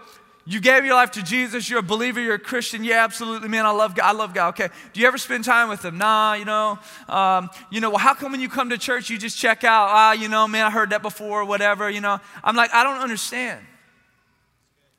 you 0.45 0.61
gave 0.61 0.87
your 0.87 0.95
life 0.95 1.11
to 1.13 1.23
Jesus, 1.23 1.69
you're 1.69 1.81
a 1.81 1.83
believer, 1.83 2.21
you're 2.21 2.37
a 2.37 2.39
Christian. 2.39 2.83
Yeah, 2.83 3.05
absolutely, 3.05 3.49
man. 3.49 3.67
I 3.67 3.71
love 3.71 3.95
God. 3.95 4.07
I 4.07 4.13
love 4.13 4.33
God. 4.33 4.49
Okay. 4.49 4.69
Do 4.95 5.01
you 5.01 5.07
ever 5.07 5.19
spend 5.19 5.45
time 5.45 5.69
with 5.69 5.83
them? 5.83 5.99
Nah, 5.99 6.33
you 6.33 6.47
know. 6.47 6.79
Um, 7.07 7.51
you 7.71 7.81
know, 7.81 7.91
well, 7.91 7.99
how 7.99 8.15
come 8.15 8.33
when 8.33 8.41
you 8.41 8.49
come 8.49 8.71
to 8.71 8.79
church 8.79 9.11
you 9.11 9.19
just 9.19 9.39
check 9.39 9.63
out? 9.63 9.89
Ah, 9.91 10.13
you 10.13 10.29
know, 10.29 10.49
man, 10.49 10.65
I 10.65 10.71
heard 10.71 10.91
that 10.91 11.03
before, 11.03 11.45
whatever, 11.45 11.91
you 11.91 12.01
know. 12.01 12.19
I'm 12.43 12.57
like, 12.57 12.73
I 12.73 12.83
don't 12.83 12.99
understand. 12.99 13.61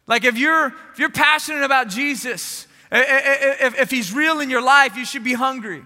Like 0.06 0.24
if 0.24 0.38
you're 0.38 0.68
if 0.92 1.00
you're 1.00 1.10
passionate 1.10 1.64
about 1.64 1.88
Jesus, 1.90 2.68
if, 2.92 3.92
he's 3.92 4.14
real 4.14 4.40
in 4.40 4.50
your 4.50 4.62
life, 4.62 4.96
you 4.96 5.06
should 5.06 5.24
be 5.24 5.34
hungry. 5.34 5.84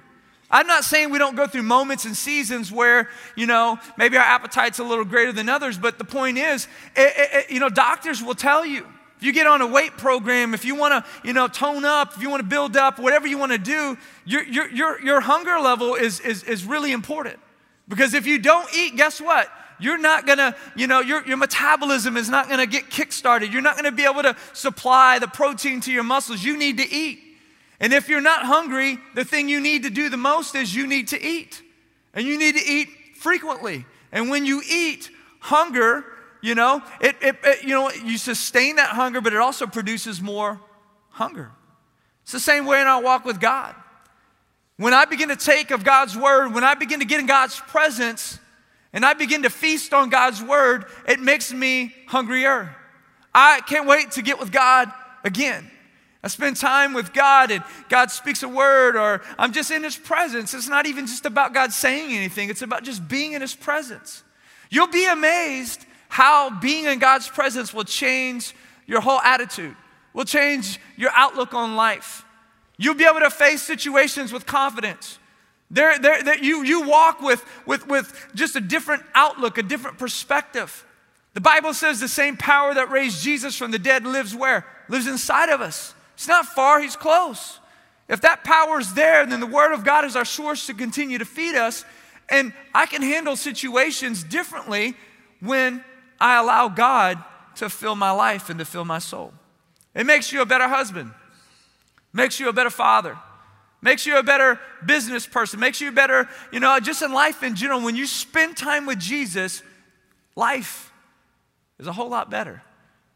I'm 0.50 0.68
not 0.68 0.84
saying 0.84 1.10
we 1.10 1.18
don't 1.18 1.36
go 1.36 1.48
through 1.48 1.64
moments 1.64 2.06
and 2.06 2.16
seasons 2.16 2.72
where, 2.72 3.10
you 3.36 3.48
know, 3.48 3.80
maybe 3.98 4.18
our 4.18 4.24
appetite's 4.24 4.80
a 4.80 4.84
little 4.84 5.04
greater 5.04 5.32
than 5.32 5.50
others, 5.50 5.78
but 5.78 5.98
the 5.98 6.06
point 6.06 6.38
is, 6.38 6.68
it, 6.96 7.14
it, 7.16 7.52
you 7.52 7.60
know, 7.60 7.70
doctors 7.70 8.22
will 8.22 8.36
tell 8.36 8.66
you 8.66 8.86
if 9.24 9.28
you 9.28 9.34
get 9.34 9.48
on 9.48 9.62
a 9.62 9.68
weight 9.68 9.98
program, 9.98 10.54
if 10.54 10.66
you 10.66 10.76
want 10.76 11.06
to, 11.06 11.12
you 11.26 11.34
know, 11.34 11.48
tone 11.48 11.86
up, 11.86 12.14
if 12.16 12.22
you 12.22 12.30
want 12.30 12.42
to 12.42 12.48
build 12.48 12.76
up, 12.76 13.00
whatever 13.00 13.26
you 13.26 13.38
want 13.38 13.54
to 13.54 13.58
do, 13.58 13.98
your, 14.26 14.44
your, 14.44 14.70
your, 14.70 15.02
your 15.02 15.22
hunger 15.22 15.60
level 15.60 15.96
is, 15.96 16.20
is, 16.20 16.44
is 16.44 16.66
really 16.66 16.92
important. 16.92 17.40
Because 17.88 18.14
if 18.14 18.28
you 18.28 18.38
don't 18.38 18.68
eat, 18.76 18.96
guess 18.98 19.22
what? 19.22 19.50
You're 19.84 19.98
not 19.98 20.26
gonna, 20.26 20.56
you 20.76 20.88
know, 20.88 21.02
your, 21.02 21.26
your 21.28 21.38
metabolism 21.38 22.18
is 22.18 22.30
not 22.30 22.50
gonna 22.50 22.66
get 22.66 22.90
kickstarted. 22.90 23.52
You're 23.52 23.62
not 23.62 23.76
gonna 23.76 23.92
be 23.92 24.04
able 24.04 24.24
to 24.24 24.36
supply 24.54 25.20
the 25.20 25.28
protein 25.28 25.82
to 25.82 25.92
your 25.92 26.04
muscles. 26.04 26.44
You 26.44 26.58
need 26.58 26.78
to 26.78 26.90
eat. 26.92 27.20
And 27.80 27.92
if 27.92 28.08
you're 28.08 28.22
not 28.22 28.46
hungry, 28.46 28.98
the 29.14 29.26
thing 29.26 29.50
you 29.50 29.60
need 29.60 29.84
to 29.84 29.90
do 29.90 30.10
the 30.10 30.18
most 30.18 30.56
is 30.56 30.74
you 30.74 30.88
need 30.88 31.10
to 31.10 31.22
eat. 31.22 31.62
And 32.14 32.26
you 32.26 32.38
need 32.38 32.56
to 32.56 32.66
eat 32.66 32.88
frequently. 33.16 33.86
And 34.12 34.30
when 34.30 34.46
you 34.46 34.62
eat, 34.68 35.10
hunger 35.40 36.06
you 36.44 36.56
know, 36.56 36.84
it, 37.00 37.16
it, 37.22 37.38
it, 37.42 37.64
you 37.64 37.70
know, 37.70 37.90
you 37.90 38.18
sustain 38.18 38.76
that 38.76 38.90
hunger, 38.90 39.22
but 39.22 39.32
it 39.32 39.40
also 39.40 39.66
produces 39.66 40.22
more 40.22 40.60
hunger. 41.10 41.52
It's 42.24 42.34
the 42.34 42.40
same 42.40 42.66
way 42.66 42.82
in 42.82 42.86
our 42.86 43.02
walk 43.02 43.24
with 43.24 43.40
God. 43.40 43.74
When 44.76 44.94
I 44.94 45.06
begin 45.06 45.30
to 45.30 45.38
take 45.38 45.72
of 45.72 45.86
God's 45.86 46.18
word, 46.18 46.54
when 46.54 46.66
I 46.66 46.74
begin 46.74 47.00
to 47.00 47.06
get 47.06 47.22
in 47.22 47.28
God's 47.28 47.58
presence, 47.58 48.40
and 48.94 49.04
I 49.04 49.14
begin 49.14 49.44
to 49.44 49.50
feast 49.50 49.94
on 49.94 50.10
God's 50.10 50.42
word, 50.42 50.86
it 51.08 51.20
makes 51.20 51.52
me 51.52 51.94
hungrier. 52.08 52.74
I 53.34 53.62
can't 53.62 53.88
wait 53.88 54.12
to 54.12 54.22
get 54.22 54.40
with 54.40 54.52
God 54.52 54.92
again. 55.24 55.70
I 56.24 56.30
spend 56.30 56.56
time 56.56 56.94
with 56.94 57.12
God 57.12 57.52
and 57.52 57.64
God 57.90 58.12
speaks 58.12 58.44
a 58.44 58.48
word, 58.48 58.96
or 58.96 59.22
I'm 59.38 59.52
just 59.52 59.72
in 59.72 59.84
His 59.84 59.98
presence. 59.98 60.54
It's 60.54 60.70
not 60.70 60.86
even 60.86 61.06
just 61.06 61.26
about 61.26 61.54
God 61.54 61.74
saying 61.74 62.16
anything, 62.16 62.50
it's 62.50 62.62
about 62.62 62.84
just 62.84 63.08
being 63.08 63.34
in 63.34 63.42
His 63.42 63.56
presence. 63.56 64.24
You'll 64.70 64.88
be 64.88 65.06
amazed 65.06 65.86
how 66.08 66.60
being 66.60 66.86
in 66.86 67.00
God's 67.00 67.28
presence 67.28 67.74
will 67.74 67.84
change 67.84 68.56
your 68.86 69.02
whole 69.02 69.20
attitude, 69.20 69.76
will 70.14 70.26
change 70.26 70.80
your 70.96 71.12
outlook 71.14 71.54
on 71.54 71.76
life. 71.76 72.24
You'll 72.78 72.96
be 72.96 73.06
able 73.06 73.20
to 73.20 73.30
face 73.30 73.62
situations 73.62 74.32
with 74.32 74.46
confidence. 74.46 75.20
There, 75.74 75.98
there, 75.98 76.22
there, 76.22 76.38
you, 76.38 76.64
you 76.64 76.88
walk 76.88 77.20
with, 77.20 77.44
with, 77.66 77.88
with 77.88 78.30
just 78.36 78.56
a 78.56 78.62
different 78.62 79.02
outlook, 79.16 79.58
a 79.58 79.64
different 79.64 79.98
perspective. 79.98 80.86
The 81.34 81.42
Bible 81.42 81.74
says 81.74 82.00
the 82.00 82.08
same 82.08 82.38
power 82.38 82.76
that 82.76 82.92
raised 82.92 83.24
Jesus 83.24 83.58
from 83.58 83.72
the 83.72 83.80
dead 83.80 84.06
lives 84.06 84.36
where? 84.36 84.68
Lives 84.88 85.08
inside 85.08 85.50
of 85.50 85.62
us. 85.62 85.96
It's 86.14 86.28
not 86.28 86.46
far, 86.46 86.80
He's 86.80 86.96
close. 86.96 87.60
If 88.08 88.22
that 88.22 88.44
power 88.44 88.80
is 88.80 88.94
there, 88.94 89.26
then 89.26 89.40
the 89.40 89.48
Word 89.48 89.74
of 89.74 89.84
God 89.84 90.06
is 90.06 90.16
our 90.16 90.26
source 90.26 90.68
to 90.68 90.76
continue 90.76 91.18
to 91.18 91.26
feed 91.26 91.56
us. 91.56 91.84
And 92.30 92.54
I 92.76 92.86
can 92.86 93.02
handle 93.02 93.36
situations 93.36 94.24
differently 94.24 94.94
when 95.40 95.84
I 96.20 96.38
allow 96.38 96.70
God 96.70 97.18
to 97.56 97.68
fill 97.68 97.96
my 97.96 98.12
life 98.12 98.52
and 98.52 98.60
to 98.60 98.66
fill 98.66 98.86
my 98.86 99.00
soul. 99.00 99.34
It 99.96 100.06
makes 100.06 100.32
you 100.32 100.44
a 100.44 100.46
better 100.46 100.68
husband, 100.68 101.12
makes 102.14 102.40
you 102.40 102.48
a 102.48 102.54
better 102.54 102.70
father, 102.70 103.18
makes 103.84 104.06
you 104.06 104.18
a 104.18 104.24
better 104.24 104.60
business 104.84 105.28
person, 105.28 105.60
makes 105.60 105.82
you 105.82 105.90
a 105.90 105.92
better, 105.92 106.28
you 106.52 106.60
know, 106.60 106.80
just 106.80 107.02
in 107.02 107.12
life 107.12 107.44
in 107.44 107.56
general. 107.56 107.82
When 107.82 107.96
you 107.96 108.08
spend 108.08 108.56
time 108.58 108.86
with 108.86 108.98
Jesus, 108.98 109.62
life 110.36 110.92
is 111.78 111.86
a 111.86 111.92
whole 111.92 112.10
lot 112.10 112.32
better. 112.32 112.64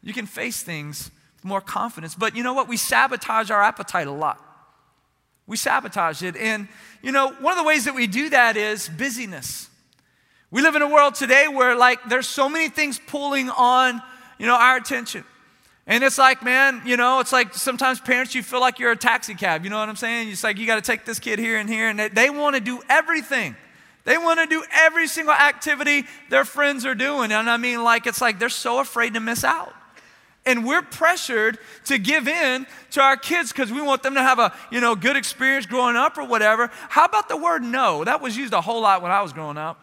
You 0.02 0.12
can 0.12 0.26
face 0.26 0.62
things 0.62 1.10
with 1.36 1.44
more 1.44 1.62
confidence. 1.62 2.14
But 2.14 2.36
you 2.36 2.42
know 2.42 2.52
what? 2.52 2.68
We 2.68 2.76
sabotage 2.76 3.50
our 3.50 3.62
appetite 3.62 4.06
a 4.06 4.12
lot. 4.12 4.44
We 5.46 5.56
sabotage 5.56 6.22
it. 6.22 6.36
And, 6.36 6.68
you 7.02 7.10
know, 7.10 7.32
one 7.40 7.52
of 7.52 7.58
the 7.58 7.66
ways 7.66 7.86
that 7.86 7.94
we 7.94 8.06
do 8.06 8.28
that 8.28 8.58
is 8.58 8.90
busyness. 8.90 9.70
We 10.50 10.60
live 10.60 10.76
in 10.76 10.82
a 10.82 10.88
world 10.88 11.14
today 11.14 11.48
where 11.48 11.74
like 11.74 11.98
there's 12.08 12.28
so 12.28 12.48
many 12.48 12.68
things 12.68 13.00
pulling 13.06 13.48
on, 13.48 14.02
you 14.38 14.46
know, 14.46 14.54
our 14.54 14.76
attention. 14.76 15.24
And 15.88 16.04
it's 16.04 16.18
like, 16.18 16.44
man, 16.44 16.82
you 16.84 16.98
know, 16.98 17.18
it's 17.20 17.32
like 17.32 17.54
sometimes 17.54 17.98
parents, 17.98 18.34
you 18.34 18.42
feel 18.42 18.60
like 18.60 18.78
you're 18.78 18.92
a 18.92 18.96
taxi 18.96 19.34
cab. 19.34 19.64
You 19.64 19.70
know 19.70 19.78
what 19.78 19.88
I'm 19.88 19.96
saying? 19.96 20.28
It's 20.28 20.44
like 20.44 20.58
you 20.58 20.66
got 20.66 20.76
to 20.76 20.82
take 20.82 21.06
this 21.06 21.18
kid 21.18 21.38
here 21.38 21.56
and 21.56 21.68
here, 21.68 21.88
and 21.88 21.98
they, 21.98 22.08
they 22.08 22.30
want 22.30 22.56
to 22.56 22.60
do 22.60 22.82
everything. 22.90 23.56
They 24.04 24.18
want 24.18 24.38
to 24.38 24.46
do 24.46 24.62
every 24.70 25.08
single 25.08 25.34
activity 25.34 26.04
their 26.28 26.44
friends 26.44 26.84
are 26.84 26.94
doing. 26.94 27.32
And 27.32 27.48
I 27.48 27.56
mean, 27.56 27.82
like, 27.82 28.06
it's 28.06 28.20
like 28.20 28.38
they're 28.38 28.50
so 28.50 28.80
afraid 28.80 29.14
to 29.14 29.20
miss 29.20 29.44
out. 29.44 29.74
And 30.44 30.66
we're 30.66 30.82
pressured 30.82 31.58
to 31.86 31.98
give 31.98 32.28
in 32.28 32.66
to 32.92 33.00
our 33.00 33.16
kids 33.16 33.50
because 33.50 33.72
we 33.72 33.80
want 33.80 34.02
them 34.02 34.14
to 34.14 34.22
have 34.22 34.38
a, 34.38 34.54
you 34.70 34.80
know, 34.80 34.94
good 34.94 35.16
experience 35.16 35.64
growing 35.64 35.96
up 35.96 36.18
or 36.18 36.24
whatever. 36.24 36.70
How 36.90 37.06
about 37.06 37.30
the 37.30 37.36
word 37.36 37.62
no? 37.62 38.04
That 38.04 38.20
was 38.20 38.36
used 38.36 38.52
a 38.52 38.60
whole 38.60 38.82
lot 38.82 39.00
when 39.00 39.10
I 39.10 39.22
was 39.22 39.32
growing 39.32 39.56
up. 39.56 39.82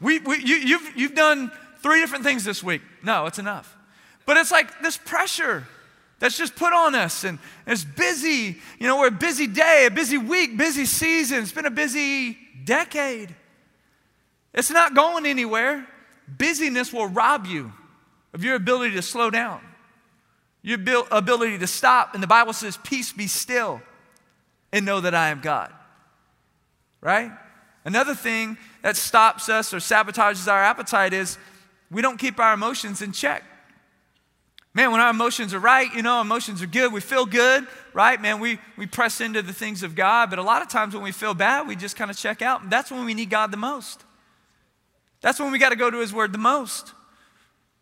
We, 0.00 0.20
we, 0.20 0.38
you, 0.38 0.56
you've, 0.56 0.96
you've 0.96 1.14
done 1.14 1.52
three 1.82 2.00
different 2.00 2.24
things 2.24 2.44
this 2.44 2.62
week. 2.62 2.82
No, 3.02 3.26
it's 3.26 3.38
enough. 3.38 3.76
But 4.26 4.36
it's 4.36 4.50
like 4.50 4.80
this 4.82 4.96
pressure 4.96 5.66
that's 6.18 6.36
just 6.36 6.54
put 6.54 6.72
on 6.72 6.94
us, 6.94 7.24
and 7.24 7.38
it's 7.66 7.84
busy. 7.84 8.58
You 8.78 8.86
know, 8.86 8.98
we're 8.98 9.08
a 9.08 9.10
busy 9.10 9.46
day, 9.46 9.86
a 9.86 9.90
busy 9.90 10.18
week, 10.18 10.56
busy 10.56 10.84
season. 10.84 11.38
It's 11.38 11.52
been 11.52 11.66
a 11.66 11.70
busy 11.70 12.36
decade. 12.64 13.34
It's 14.52 14.70
not 14.70 14.94
going 14.94 15.26
anywhere. 15.26 15.86
Busyness 16.28 16.92
will 16.92 17.06
rob 17.06 17.46
you 17.46 17.72
of 18.32 18.44
your 18.44 18.54
ability 18.54 18.94
to 18.94 19.02
slow 19.02 19.30
down, 19.30 19.60
your 20.62 20.78
ability 21.10 21.58
to 21.58 21.66
stop. 21.66 22.14
And 22.14 22.22
the 22.22 22.28
Bible 22.28 22.52
says, 22.52 22.78
Peace 22.84 23.12
be 23.12 23.26
still 23.26 23.80
and 24.72 24.84
know 24.84 25.00
that 25.00 25.14
I 25.14 25.30
am 25.30 25.40
God. 25.40 25.72
Right? 27.00 27.32
Another 27.84 28.14
thing 28.14 28.58
that 28.82 28.96
stops 28.96 29.48
us 29.48 29.72
or 29.72 29.78
sabotages 29.78 30.50
our 30.50 30.62
appetite 30.62 31.12
is 31.12 31.38
we 31.90 32.02
don't 32.02 32.18
keep 32.18 32.38
our 32.38 32.54
emotions 32.54 33.02
in 33.02 33.12
check. 33.12 33.42
Man, 34.72 34.92
when 34.92 35.00
our 35.00 35.10
emotions 35.10 35.52
are 35.52 35.58
right, 35.58 35.92
you 35.92 36.02
know, 36.02 36.20
emotions 36.20 36.62
are 36.62 36.66
good, 36.66 36.92
we 36.92 37.00
feel 37.00 37.26
good, 37.26 37.66
right? 37.92 38.20
Man, 38.20 38.38
we, 38.38 38.60
we 38.76 38.86
press 38.86 39.20
into 39.20 39.42
the 39.42 39.52
things 39.52 39.82
of 39.82 39.96
God, 39.96 40.30
but 40.30 40.38
a 40.38 40.42
lot 40.42 40.62
of 40.62 40.68
times 40.68 40.94
when 40.94 41.02
we 41.02 41.10
feel 41.10 41.34
bad, 41.34 41.66
we 41.66 41.74
just 41.74 41.96
kind 41.96 42.10
of 42.10 42.16
check 42.16 42.40
out. 42.40 42.70
That's 42.70 42.90
when 42.90 43.04
we 43.04 43.14
need 43.14 43.30
God 43.30 43.50
the 43.50 43.56
most. 43.56 44.04
That's 45.22 45.40
when 45.40 45.50
we 45.50 45.58
got 45.58 45.70
to 45.70 45.76
go 45.76 45.90
to 45.90 45.98
His 45.98 46.12
Word 46.12 46.32
the 46.32 46.38
most. 46.38 46.94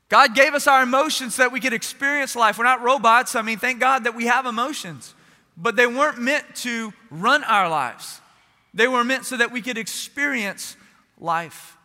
God 0.08 0.34
gave 0.34 0.54
us 0.54 0.66
our 0.66 0.82
emotions 0.82 1.34
so 1.34 1.42
that 1.42 1.52
we 1.52 1.60
could 1.60 1.74
experience 1.74 2.34
life. 2.34 2.56
We're 2.56 2.64
not 2.64 2.82
robots. 2.82 3.36
I 3.36 3.42
mean, 3.42 3.58
thank 3.58 3.80
God 3.80 4.04
that 4.04 4.16
we 4.16 4.24
have 4.24 4.46
emotions, 4.46 5.14
but 5.56 5.76
they 5.76 5.86
weren't 5.86 6.18
meant 6.18 6.46
to 6.56 6.94
run 7.10 7.44
our 7.44 7.68
lives. 7.68 8.22
They 8.72 8.88
were 8.88 9.04
meant 9.04 9.26
so 9.26 9.36
that 9.36 9.52
we 9.52 9.60
could 9.60 9.76
experience 9.76 10.76
life. 11.20 11.76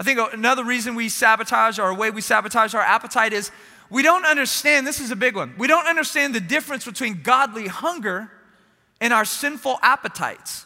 I 0.00 0.02
think 0.02 0.18
another 0.32 0.64
reason 0.64 0.94
we 0.94 1.10
sabotage 1.10 1.78
or 1.78 1.90
a 1.90 1.94
way 1.94 2.10
we 2.10 2.22
sabotage 2.22 2.74
our 2.74 2.80
appetite 2.80 3.34
is 3.34 3.50
we 3.90 4.02
don't 4.02 4.24
understand 4.24 4.86
this 4.86 4.98
is 4.98 5.10
a 5.10 5.16
big 5.16 5.36
one. 5.36 5.54
We 5.58 5.68
don't 5.68 5.86
understand 5.86 6.34
the 6.34 6.40
difference 6.40 6.86
between 6.86 7.20
godly 7.22 7.66
hunger 7.66 8.30
and 8.98 9.12
our 9.12 9.26
sinful 9.26 9.78
appetites. 9.82 10.64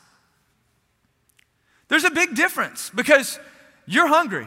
There's 1.89 2.05
a 2.05 2.13
big 2.13 2.37
difference 2.37 2.91
because 2.95 3.41
you're 3.87 4.07
hungry 4.07 4.47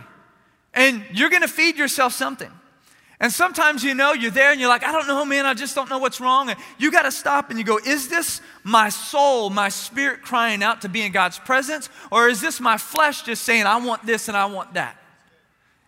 and 0.73 1.03
you're 1.11 1.29
going 1.29 1.41
to 1.41 1.49
feed 1.49 1.77
yourself 1.77 2.13
something. 2.13 2.51
And 3.19 3.31
sometimes 3.33 3.83
you 3.83 3.95
know 3.95 4.13
you're 4.13 4.29
there 4.29 4.51
and 4.51 4.59
you're 4.59 4.69
like, 4.69 4.83
I 4.83 4.91
don't 4.91 5.07
know, 5.07 5.25
man, 5.25 5.47
I 5.47 5.55
just 5.55 5.73
don't 5.73 5.89
know 5.89 5.97
what's 5.97 6.21
wrong. 6.21 6.49
And 6.51 6.59
you 6.77 6.91
got 6.91 7.01
to 7.01 7.11
stop 7.11 7.49
and 7.49 7.57
you 7.57 7.65
go, 7.65 7.79
Is 7.79 8.09
this 8.09 8.41
my 8.63 8.89
soul, 8.89 9.49
my 9.49 9.69
spirit 9.69 10.21
crying 10.21 10.61
out 10.61 10.81
to 10.81 10.89
be 10.89 11.01
in 11.01 11.11
God's 11.11 11.39
presence? 11.39 11.89
Or 12.11 12.29
is 12.29 12.41
this 12.41 12.59
my 12.59 12.77
flesh 12.77 13.23
just 13.23 13.43
saying, 13.43 13.65
I 13.65 13.77
want 13.77 14.05
this 14.05 14.27
and 14.27 14.37
I 14.37 14.45
want 14.45 14.75
that? 14.75 15.01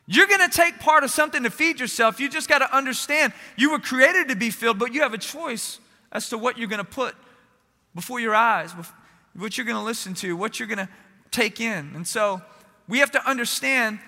You're 0.07 0.25
going 0.25 0.49
to 0.49 0.49
take 0.49 0.79
part 0.79 1.03
of 1.03 1.11
something 1.11 1.43
to 1.43 1.51
feed 1.51 1.79
yourself. 1.79 2.19
You 2.19 2.29
just 2.29 2.49
got 2.49 2.59
to 2.59 2.75
understand 2.75 3.31
you 3.55 3.69
were 3.69 3.79
created 3.79 4.29
to 4.29 4.35
be 4.35 4.49
filled, 4.49 4.79
but 4.79 4.91
you 4.91 5.01
have 5.01 5.13
a 5.13 5.19
choice 5.19 5.79
as 6.11 6.29
to 6.29 6.37
what 6.39 6.57
you're 6.57 6.67
going 6.67 6.83
to 6.83 6.83
put 6.83 7.13
before 7.93 8.19
your 8.19 8.33
eyes, 8.33 8.73
what 9.35 9.55
you're 9.55 9.67
going 9.67 9.77
to 9.77 9.83
listen 9.83 10.15
to, 10.15 10.35
what 10.35 10.59
you're 10.59 10.67
going 10.67 10.79
to 10.79 10.89
take 11.29 11.61
in. 11.61 11.91
And 11.93 12.07
so 12.07 12.41
we 12.87 12.99
have 12.99 13.11
to 13.11 13.29
understand 13.29 13.99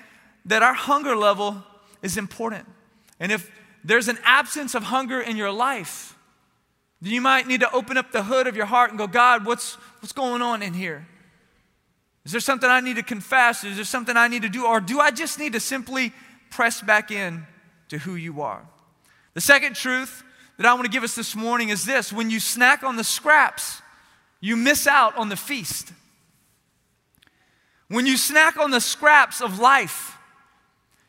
that 0.45 0.63
our 0.63 0.73
hunger 0.73 1.15
level 1.15 1.63
is 2.01 2.17
important. 2.17 2.65
And 3.21 3.31
if 3.31 3.49
there's 3.83 4.07
an 4.07 4.17
absence 4.23 4.73
of 4.73 4.83
hunger 4.83 5.21
in 5.21 5.37
your 5.37 5.51
life, 5.51 6.17
then 7.01 7.13
you 7.13 7.21
might 7.21 7.47
need 7.47 7.61
to 7.61 7.71
open 7.71 7.95
up 7.95 8.11
the 8.11 8.23
hood 8.23 8.47
of 8.47 8.55
your 8.55 8.65
heart 8.65 8.89
and 8.89 8.97
go, 8.97 9.05
God, 9.05 9.45
what's, 9.45 9.75
what's 10.01 10.11
going 10.11 10.41
on 10.41 10.63
in 10.63 10.73
here? 10.73 11.07
Is 12.25 12.31
there 12.31 12.41
something 12.41 12.69
I 12.69 12.81
need 12.81 12.95
to 12.95 13.03
confess? 13.03 13.63
Is 13.63 13.75
there 13.75 13.85
something 13.85 14.17
I 14.17 14.27
need 14.27 14.41
to 14.41 14.49
do? 14.49 14.65
Or 14.65 14.81
do 14.81 14.99
I 14.99 15.11
just 15.11 15.37
need 15.37 15.53
to 15.53 15.59
simply 15.59 16.13
press 16.49 16.81
back 16.81 17.11
in 17.11 17.45
to 17.89 17.99
who 17.99 18.15
you 18.15 18.41
are? 18.41 18.65
The 19.35 19.41
second 19.41 19.75
truth 19.75 20.23
that 20.57 20.65
I 20.65 20.73
want 20.73 20.85
to 20.85 20.91
give 20.91 21.03
us 21.03 21.13
this 21.13 21.35
morning 21.35 21.69
is 21.69 21.85
this 21.85 22.11
when 22.11 22.31
you 22.31 22.39
snack 22.39 22.83
on 22.83 22.95
the 22.95 23.03
scraps, 23.03 23.83
you 24.39 24.55
miss 24.55 24.87
out 24.87 25.15
on 25.15 25.29
the 25.29 25.35
feast. 25.35 25.93
When 27.87 28.07
you 28.07 28.17
snack 28.17 28.57
on 28.57 28.71
the 28.71 28.81
scraps 28.81 29.41
of 29.41 29.59
life, 29.59 30.17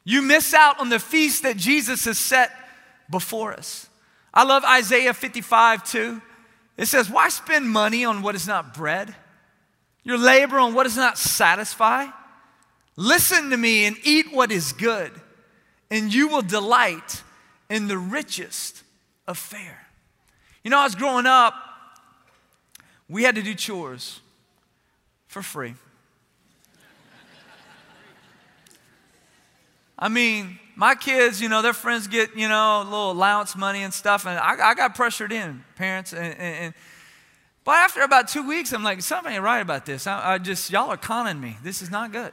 you 0.05 0.23
miss 0.23 0.53
out 0.55 0.81
on 0.81 0.89
the 0.89 0.99
feast 0.99 1.43
that 1.45 1.57
Jesus 1.57 2.05
has 2.07 2.19
set 2.19 2.51
before 3.11 3.53
us. 3.53 3.89
I 4.35 4.45
love 4.45 4.65
Isaiah 4.65 5.15
55 5.15 5.85
two. 5.85 6.23
It 6.77 6.87
says, 6.87 7.11
Why 7.11 7.29
spend 7.29 7.69
money 7.69 8.05
on 8.05 8.23
what 8.23 8.35
is 8.35 8.47
not 8.47 8.75
bread? 8.75 9.15
Your 10.05 10.19
labor 10.19 10.59
on 10.59 10.75
what 10.75 10.85
does 10.85 10.97
not 10.97 11.19
satisfy? 11.19 12.07
Listen 12.97 13.51
to 13.51 13.57
me 13.57 13.87
and 13.87 13.97
eat 14.03 14.33
what 14.33 14.51
is 14.51 14.73
good, 14.73 15.13
and 15.91 16.13
you 16.13 16.29
will 16.29 16.43
delight 16.43 17.23
in 17.71 17.89
the 17.89 17.99
richest 17.99 18.83
of 19.27 19.39
fare. 19.39 19.87
You 20.65 20.71
know, 20.71 20.79
I 20.79 20.85
was 20.85 20.95
growing 20.95 21.27
up, 21.27 21.55
we 23.09 23.23
had 23.23 23.35
to 23.37 23.43
do 23.43 23.55
chores 23.55 24.21
for 25.27 25.43
free. 25.43 25.75
I 30.03 30.09
mean, 30.09 30.59
my 30.75 30.97
kids, 30.97 31.41
you 31.41 31.49
know, 31.49 31.63
their 31.63 31.73
friends 31.73 32.09
get, 32.09 32.37
you 32.37 32.49
know, 32.49 32.83
a 32.83 32.85
little 32.85 33.13
allowance 33.13 33.55
money 33.55 33.85
and 33.85 33.95
stuff, 33.95 34.27
and 34.27 34.37
I, 34.37 34.71
I 34.71 34.75
got 34.75 34.97
pressured 34.97 35.31
in, 35.31 35.63
parents, 35.77 36.13
and, 36.13 36.35
and, 36.35 36.57
and 36.57 36.75
but 37.63 37.77
after 37.77 38.01
about 38.01 38.27
two 38.27 38.45
weeks, 38.45 38.73
I'm 38.73 38.83
like, 38.83 39.01
something 39.01 39.33
ain't 39.33 39.45
right 39.45 39.61
about 39.61 39.87
this. 39.87 40.09
I, 40.09 40.33
I 40.33 40.39
just, 40.39 40.73
y'all 40.73 40.91
are 40.91 40.97
conning 40.97 41.41
me. 41.41 41.57
This 41.63 41.83
is 41.83 41.91
not 41.93 42.11
good. 42.11 42.33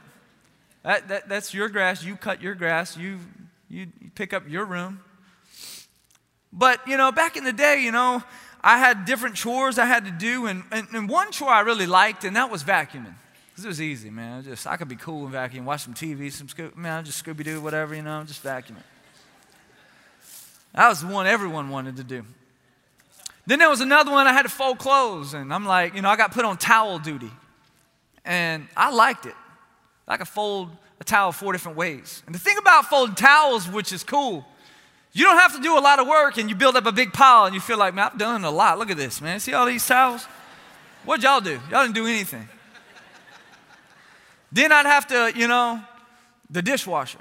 That, 0.82 1.06
that, 1.06 1.28
that's 1.28 1.54
your 1.54 1.68
grass. 1.68 2.02
You 2.02 2.16
cut 2.16 2.42
your 2.42 2.56
grass. 2.56 2.96
You, 2.96 3.20
you 3.68 3.86
pick 4.16 4.32
up 4.32 4.48
your 4.48 4.64
room. 4.64 5.00
But, 6.52 6.80
you 6.88 6.96
know, 6.96 7.12
back 7.12 7.36
in 7.36 7.44
the 7.44 7.52
day, 7.52 7.82
you 7.84 7.92
know, 7.92 8.24
I 8.60 8.78
had 8.78 9.04
different 9.04 9.36
chores 9.36 9.78
I 9.78 9.84
had 9.84 10.04
to 10.06 10.10
do. 10.10 10.46
And, 10.46 10.64
and, 10.72 10.88
and 10.92 11.08
one 11.08 11.30
chore 11.30 11.50
I 11.50 11.60
really 11.60 11.86
liked, 11.86 12.24
and 12.24 12.34
that 12.34 12.50
was 12.50 12.64
vacuuming. 12.64 13.14
Because 13.60 13.66
it 13.66 13.82
was 13.82 13.82
easy, 13.82 14.08
man. 14.08 14.42
just, 14.42 14.66
I 14.66 14.78
could 14.78 14.88
be 14.88 14.96
cool 14.96 15.24
and 15.24 15.32
vacuum, 15.32 15.66
watch 15.66 15.82
some 15.82 15.92
TV, 15.92 16.32
some 16.32 16.46
Scooby, 16.46 16.74
man, 16.76 17.04
just 17.04 17.22
Scooby 17.22 17.44
Doo, 17.44 17.60
whatever, 17.60 17.94
you 17.94 18.00
know, 18.00 18.24
just 18.24 18.42
vacuuming. 18.42 18.76
That 20.72 20.88
was 20.88 21.02
the 21.02 21.08
one 21.08 21.26
everyone 21.26 21.68
wanted 21.68 21.96
to 21.96 22.04
do. 22.04 22.24
Then 23.46 23.58
there 23.58 23.68
was 23.68 23.82
another 23.82 24.12
one 24.12 24.26
I 24.26 24.32
had 24.32 24.44
to 24.44 24.48
fold 24.48 24.78
clothes, 24.78 25.34
and 25.34 25.52
I'm 25.52 25.66
like, 25.66 25.94
you 25.94 26.00
know, 26.00 26.08
I 26.08 26.16
got 26.16 26.32
put 26.32 26.46
on 26.46 26.56
towel 26.56 27.00
duty. 27.00 27.30
And 28.24 28.66
I 28.74 28.90
liked 28.90 29.26
it. 29.26 29.34
I 30.08 30.16
could 30.16 30.28
fold 30.28 30.70
a 30.98 31.04
towel 31.04 31.30
four 31.30 31.52
different 31.52 31.76
ways. 31.76 32.22
And 32.24 32.34
the 32.34 32.38
thing 32.38 32.56
about 32.56 32.86
folding 32.86 33.14
towels, 33.14 33.68
which 33.68 33.92
is 33.92 34.02
cool, 34.02 34.46
you 35.12 35.26
don't 35.26 35.36
have 35.36 35.54
to 35.54 35.60
do 35.60 35.76
a 35.76 35.80
lot 35.80 35.98
of 35.98 36.08
work 36.08 36.38
and 36.38 36.48
you 36.48 36.56
build 36.56 36.76
up 36.76 36.86
a 36.86 36.92
big 36.92 37.12
pile 37.12 37.44
and 37.44 37.54
you 37.54 37.60
feel 37.60 37.76
like, 37.76 37.92
man, 37.92 38.08
I've 38.10 38.18
done 38.18 38.42
a 38.42 38.50
lot. 38.50 38.78
Look 38.78 38.90
at 38.90 38.96
this, 38.96 39.20
man. 39.20 39.38
See 39.38 39.52
all 39.52 39.66
these 39.66 39.86
towels? 39.86 40.24
What'd 41.04 41.24
y'all 41.24 41.42
do? 41.42 41.60
Y'all 41.70 41.82
didn't 41.82 41.94
do 41.94 42.06
anything. 42.06 42.48
Then 44.52 44.72
I'd 44.72 44.86
have 44.86 45.06
to, 45.08 45.32
you 45.34 45.48
know, 45.48 45.82
the 46.48 46.62
dishwasher. 46.62 47.18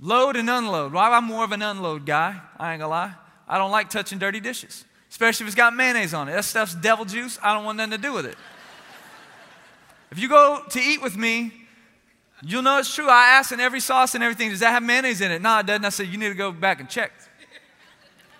Load 0.00 0.36
and 0.36 0.48
unload. 0.50 0.92
Well, 0.92 1.12
I'm 1.12 1.24
more 1.24 1.44
of 1.44 1.52
an 1.52 1.62
unload 1.62 2.06
guy. 2.06 2.40
I 2.58 2.72
ain't 2.72 2.80
gonna 2.80 2.90
lie. 2.90 3.14
I 3.48 3.58
don't 3.58 3.70
like 3.70 3.90
touching 3.90 4.18
dirty 4.18 4.40
dishes 4.40 4.84
especially 5.16 5.44
if 5.44 5.48
it's 5.48 5.56
got 5.56 5.74
mayonnaise 5.74 6.12
on 6.12 6.28
it. 6.28 6.32
That 6.32 6.44
stuff's 6.44 6.74
devil 6.74 7.06
juice. 7.06 7.38
I 7.42 7.54
don't 7.54 7.64
want 7.64 7.78
nothing 7.78 7.92
to 7.92 7.98
do 7.98 8.12
with 8.12 8.26
it. 8.26 8.36
If 10.08 10.20
you 10.20 10.28
go 10.28 10.62
to 10.70 10.78
eat 10.78 11.02
with 11.02 11.16
me, 11.16 11.52
you'll 12.40 12.62
know 12.62 12.78
it's 12.78 12.94
true. 12.94 13.08
I 13.08 13.38
ask 13.38 13.50
in 13.50 13.58
every 13.58 13.80
sauce 13.80 14.14
and 14.14 14.22
everything, 14.22 14.50
does 14.50 14.60
that 14.60 14.70
have 14.70 14.82
mayonnaise 14.82 15.20
in 15.20 15.32
it? 15.32 15.42
No, 15.42 15.58
it 15.58 15.66
doesn't. 15.66 15.84
I 15.84 15.88
said, 15.88 16.06
you 16.06 16.16
need 16.16 16.28
to 16.28 16.34
go 16.34 16.52
back 16.52 16.78
and 16.78 16.88
check. 16.88 17.12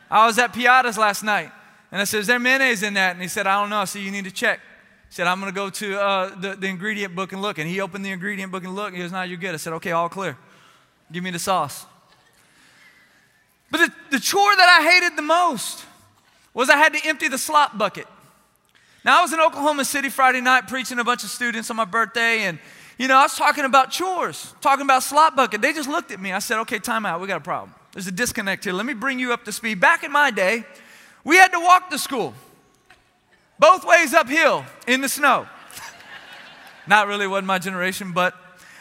I 0.08 0.26
was 0.26 0.38
at 0.38 0.52
Piata's 0.52 0.96
last 0.96 1.24
night, 1.24 1.50
and 1.90 2.00
I 2.00 2.04
said, 2.04 2.20
is 2.20 2.28
there 2.28 2.38
mayonnaise 2.38 2.84
in 2.84 2.94
that? 2.94 3.12
And 3.12 3.20
he 3.20 3.26
said, 3.26 3.48
I 3.48 3.60
don't 3.60 3.68
know. 3.68 3.78
I 3.78 3.84
said, 3.84 4.02
you 4.02 4.12
need 4.12 4.24
to 4.24 4.30
check. 4.30 4.60
Said, 5.16 5.26
I'm 5.28 5.40
going 5.40 5.50
to 5.50 5.56
go 5.56 5.70
to 5.70 5.98
uh, 5.98 6.34
the, 6.38 6.56
the 6.56 6.66
ingredient 6.66 7.16
book 7.16 7.32
and 7.32 7.40
look. 7.40 7.56
And 7.56 7.66
he 7.66 7.80
opened 7.80 8.04
the 8.04 8.10
ingredient 8.10 8.52
book 8.52 8.64
and 8.64 8.74
looked, 8.74 8.88
and 8.88 8.98
he 8.98 9.02
goes, 9.02 9.12
no, 9.12 9.22
you're 9.22 9.38
good. 9.38 9.54
I 9.54 9.56
said, 9.56 9.72
okay, 9.72 9.92
all 9.92 10.10
clear. 10.10 10.36
Give 11.10 11.24
me 11.24 11.30
the 11.30 11.38
sauce. 11.38 11.86
But 13.70 13.78
the, 13.78 13.92
the 14.10 14.20
chore 14.20 14.54
that 14.54 14.78
I 14.78 14.92
hated 14.92 15.16
the 15.16 15.22
most 15.22 15.86
was 16.52 16.68
I 16.68 16.76
had 16.76 16.92
to 16.92 17.00
empty 17.08 17.28
the 17.28 17.38
slop 17.38 17.78
bucket. 17.78 18.06
Now, 19.06 19.20
I 19.20 19.22
was 19.22 19.32
in 19.32 19.40
Oklahoma 19.40 19.86
City 19.86 20.10
Friday 20.10 20.42
night 20.42 20.68
preaching 20.68 20.98
to 20.98 21.00
a 21.00 21.04
bunch 21.04 21.24
of 21.24 21.30
students 21.30 21.70
on 21.70 21.78
my 21.78 21.86
birthday, 21.86 22.40
and 22.40 22.58
you 22.98 23.08
know, 23.08 23.16
I 23.16 23.22
was 23.22 23.36
talking 23.36 23.64
about 23.64 23.90
chores, 23.90 24.52
talking 24.60 24.84
about 24.84 25.02
slop 25.02 25.34
bucket. 25.34 25.62
They 25.62 25.72
just 25.72 25.88
looked 25.88 26.10
at 26.10 26.20
me. 26.20 26.34
I 26.34 26.40
said, 26.40 26.58
okay, 26.60 26.78
time 26.78 27.06
out. 27.06 27.22
We 27.22 27.26
got 27.26 27.38
a 27.38 27.40
problem. 27.40 27.74
There's 27.92 28.06
a 28.06 28.12
disconnect 28.12 28.64
here. 28.64 28.74
Let 28.74 28.84
me 28.84 28.92
bring 28.92 29.18
you 29.18 29.32
up 29.32 29.46
to 29.46 29.52
speed. 29.52 29.80
Back 29.80 30.04
in 30.04 30.12
my 30.12 30.30
day, 30.30 30.66
we 31.24 31.36
had 31.36 31.52
to 31.52 31.58
walk 31.58 31.88
to 31.88 31.98
school, 31.98 32.34
both 33.58 33.84
ways 33.84 34.14
uphill 34.14 34.64
in 34.86 35.00
the 35.00 35.08
snow. 35.08 35.46
Not 36.86 37.08
really 37.08 37.26
wasn't 37.26 37.46
my 37.46 37.58
generation, 37.58 38.12
but 38.12 38.34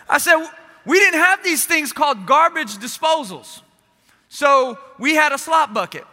I 0.08 0.20
said, 0.20 0.46
we 0.86 1.00
didn't 1.00 1.20
have 1.20 1.44
these 1.44 1.66
things 1.66 1.92
called 1.92 2.26
garbage 2.26 2.78
disposals. 2.78 3.62
So 4.30 4.78
we 5.00 5.16
had 5.16 5.32
a 5.32 5.38
slop 5.38 5.74
bucket. 5.74 6.06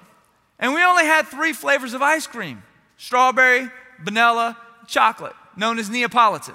And 0.58 0.72
we 0.74 0.82
only 0.82 1.04
had 1.04 1.26
three 1.26 1.52
flavors 1.52 1.92
of 1.92 2.02
ice 2.02 2.26
cream 2.26 2.62
strawberry, 2.96 3.68
vanilla, 4.02 4.56
chocolate, 4.86 5.34
known 5.56 5.78
as 5.78 5.90
Neapolitan. 5.90 6.54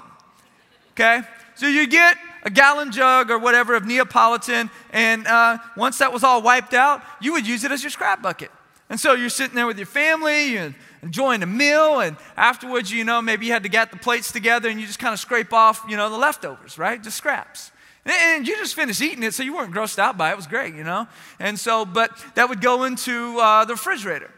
Okay? 0.92 1.20
So 1.54 1.66
you 1.66 1.86
get 1.86 2.16
a 2.42 2.50
gallon 2.50 2.90
jug 2.90 3.30
or 3.30 3.38
whatever 3.38 3.74
of 3.74 3.84
Neapolitan, 3.84 4.70
and 4.92 5.26
uh, 5.26 5.58
once 5.76 5.98
that 5.98 6.12
was 6.12 6.24
all 6.24 6.40
wiped 6.40 6.72
out, 6.72 7.02
you 7.20 7.32
would 7.32 7.46
use 7.46 7.64
it 7.64 7.72
as 7.72 7.82
your 7.82 7.90
scrap 7.90 8.22
bucket. 8.22 8.50
And 8.88 8.98
so 8.98 9.12
you're 9.12 9.28
sitting 9.28 9.54
there 9.54 9.66
with 9.66 9.76
your 9.76 9.86
family, 9.86 10.52
you're 10.52 10.74
enjoying 11.02 11.42
a 11.42 11.46
meal, 11.46 12.00
and 12.00 12.16
afterwards, 12.36 12.90
you 12.90 13.04
know, 13.04 13.22
maybe 13.22 13.46
you 13.46 13.52
had 13.52 13.62
to 13.62 13.68
get 13.68 13.90
the 13.90 13.96
plates 13.96 14.32
together 14.32 14.68
and 14.68 14.80
you 14.80 14.86
just 14.86 14.98
kind 14.98 15.12
of 15.12 15.20
scrape 15.20 15.52
off, 15.52 15.84
you 15.88 15.96
know, 15.96 16.10
the 16.10 16.18
leftovers, 16.18 16.78
right? 16.78 17.02
Just 17.02 17.16
scraps. 17.16 17.72
And 18.04 18.48
you 18.48 18.56
just 18.56 18.74
finished 18.74 19.02
eating 19.02 19.22
it, 19.22 19.34
so 19.34 19.42
you 19.42 19.54
weren't 19.54 19.72
grossed 19.72 19.98
out 19.98 20.16
by 20.16 20.30
it. 20.30 20.32
It 20.32 20.36
was 20.36 20.46
great, 20.46 20.74
you 20.74 20.84
know? 20.84 21.06
And 21.38 21.58
so, 21.58 21.84
but 21.84 22.10
that 22.36 22.48
would 22.48 22.60
go 22.60 22.84
into 22.84 23.38
uh, 23.38 23.64
the 23.64 23.74
refrigerator. 23.74 24.30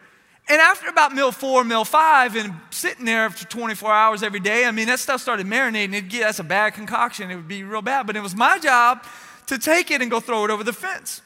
And 0.49 0.61
after 0.61 0.89
about 0.89 1.15
meal 1.15 1.31
four, 1.31 1.63
meal 1.63 1.85
five, 1.85 2.35
and 2.35 2.55
sitting 2.71 3.05
there 3.05 3.31
for 3.31 3.47
24 3.47 3.93
hours 3.93 4.23
every 4.25 4.41
day, 4.41 4.65
I 4.65 4.73
mean, 4.73 4.89
that 4.89 4.99
stuff 4.99 5.21
started 5.21 5.47
marinating. 5.47 5.95
It'd 5.95 6.09
get, 6.09 6.23
that's 6.23 6.41
a 6.41 6.45
bad 6.45 6.75
concoction. 6.75 7.31
It 7.31 7.37
would 7.37 7.47
be 7.47 7.63
real 7.63 7.83
bad. 7.83 8.09
But 8.09 8.17
it 8.17 8.21
was 8.21 8.35
my 8.35 8.59
job 8.59 9.05
to 9.47 9.59
take 9.59 9.93
it 9.93 10.03
and 10.03 10.11
go 10.11 10.19
throw 10.19 10.45
it 10.45 10.51
over 10.51 10.65
the 10.65 10.73
fence. 10.73 11.23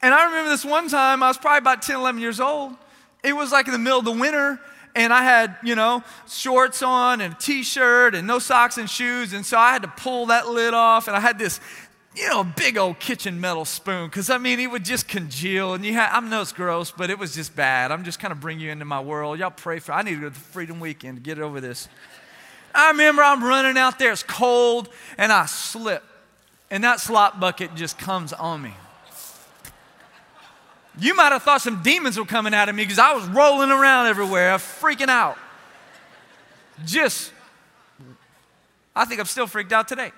And 0.00 0.14
I 0.14 0.24
remember 0.24 0.48
this 0.48 0.64
one 0.64 0.88
time, 0.88 1.22
I 1.22 1.28
was 1.28 1.36
probably 1.36 1.58
about 1.58 1.82
10, 1.82 1.96
11 1.96 2.20
years 2.20 2.40
old. 2.40 2.72
It 3.22 3.34
was 3.34 3.52
like 3.52 3.66
in 3.66 3.72
the 3.72 3.78
middle 3.78 3.98
of 3.98 4.04
the 4.04 4.12
winter, 4.12 4.60
and 4.94 5.12
I 5.12 5.22
had, 5.22 5.56
you 5.62 5.74
know, 5.74 6.02
shorts 6.28 6.82
on 6.82 7.20
and 7.20 7.34
a 7.34 7.36
t 7.36 7.62
shirt 7.62 8.14
and 8.14 8.26
no 8.26 8.38
socks 8.38 8.78
and 8.78 8.90
shoes. 8.90 9.32
And 9.32 9.46
so 9.46 9.56
I 9.56 9.72
had 9.72 9.82
to 9.82 9.88
pull 9.88 10.26
that 10.26 10.48
lid 10.48 10.74
off. 10.74 11.06
And 11.06 11.16
I 11.16 11.20
had 11.20 11.38
this, 11.38 11.60
you 12.16 12.28
know, 12.28 12.42
big 12.42 12.76
old 12.76 12.98
kitchen 12.98 13.40
metal 13.40 13.64
spoon 13.64 14.06
because 14.06 14.28
I 14.28 14.38
mean, 14.38 14.58
it 14.58 14.66
would 14.66 14.84
just 14.84 15.06
congeal. 15.06 15.74
And 15.74 15.84
you 15.84 15.92
had, 15.92 16.10
I 16.10 16.20
know 16.20 16.40
it's 16.40 16.52
gross, 16.52 16.90
but 16.90 17.10
it 17.10 17.18
was 17.18 17.34
just 17.34 17.54
bad. 17.54 17.92
I'm 17.92 18.02
just 18.02 18.18
kind 18.18 18.32
of 18.32 18.40
bringing 18.40 18.64
you 18.64 18.72
into 18.72 18.84
my 18.84 19.00
world. 19.00 19.38
Y'all 19.38 19.50
pray 19.50 19.78
for, 19.78 19.92
I 19.92 20.02
need 20.02 20.16
to 20.16 20.20
go 20.20 20.28
to 20.30 20.34
Freedom 20.34 20.80
Weekend 20.80 21.18
to 21.18 21.22
get 21.22 21.38
over 21.38 21.60
this. 21.60 21.88
I 22.74 22.90
remember 22.90 23.22
I'm 23.22 23.44
running 23.44 23.78
out 23.78 23.98
there, 23.98 24.12
it's 24.12 24.22
cold, 24.22 24.88
and 25.16 25.32
I 25.32 25.46
slip. 25.46 26.02
And 26.70 26.84
that 26.84 27.00
slop 27.00 27.40
bucket 27.40 27.74
just 27.74 27.98
comes 27.98 28.32
on 28.32 28.62
me. 28.62 28.74
You 31.00 31.14
might 31.14 31.30
have 31.30 31.42
thought 31.42 31.62
some 31.62 31.82
demons 31.82 32.18
were 32.18 32.24
coming 32.24 32.52
out 32.52 32.68
of 32.68 32.74
me 32.74 32.82
because 32.82 32.98
I 32.98 33.12
was 33.12 33.26
rolling 33.28 33.70
around 33.70 34.08
everywhere, 34.08 34.56
freaking 34.56 35.08
out. 35.08 35.38
Just, 36.84 37.32
I 38.94 39.04
think 39.04 39.20
I'm 39.20 39.26
still 39.26 39.46
freaked 39.46 39.72
out 39.72 39.86
today. 39.86 40.12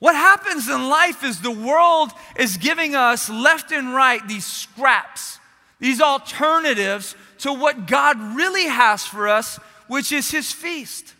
What 0.00 0.16
happens 0.16 0.68
in 0.68 0.88
life 0.88 1.22
is 1.22 1.40
the 1.40 1.52
world 1.52 2.10
is 2.36 2.56
giving 2.56 2.96
us 2.96 3.30
left 3.30 3.70
and 3.70 3.94
right 3.94 4.26
these 4.26 4.44
scraps, 4.44 5.38
these 5.78 6.00
alternatives 6.00 7.14
to 7.38 7.52
what 7.52 7.86
God 7.86 8.18
really 8.34 8.66
has 8.66 9.06
for 9.06 9.28
us, 9.28 9.58
which 9.86 10.10
is 10.10 10.28
His 10.28 10.50
feast, 10.50 11.14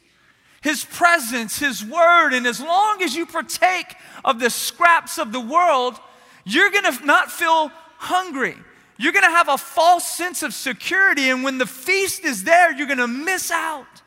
His 0.62 0.84
presence, 0.84 1.60
His 1.60 1.84
word. 1.84 2.32
And 2.32 2.44
as 2.44 2.60
long 2.60 3.02
as 3.02 3.14
you 3.14 3.24
partake 3.24 3.94
of 4.24 4.40
the 4.40 4.50
scraps 4.50 5.16
of 5.16 5.30
the 5.30 5.40
world, 5.40 6.00
you're 6.44 6.70
to 6.92 7.04
not 7.04 7.30
feel 7.30 7.70
hungry. 7.98 8.56
You're 8.98 9.12
to 9.24 9.30
have 9.30 9.48
a 9.48 9.58
false 9.58 10.06
sense 10.06 10.42
of 10.42 10.54
security. 10.54 11.30
And 11.30 11.42
when 11.42 11.58
the 11.58 11.66
feast 11.66 12.24
is 12.24 12.44
there, 12.44 12.72
you're 12.72 12.86
to 12.98 13.08
miss 13.08 13.50
out. 13.50 14.02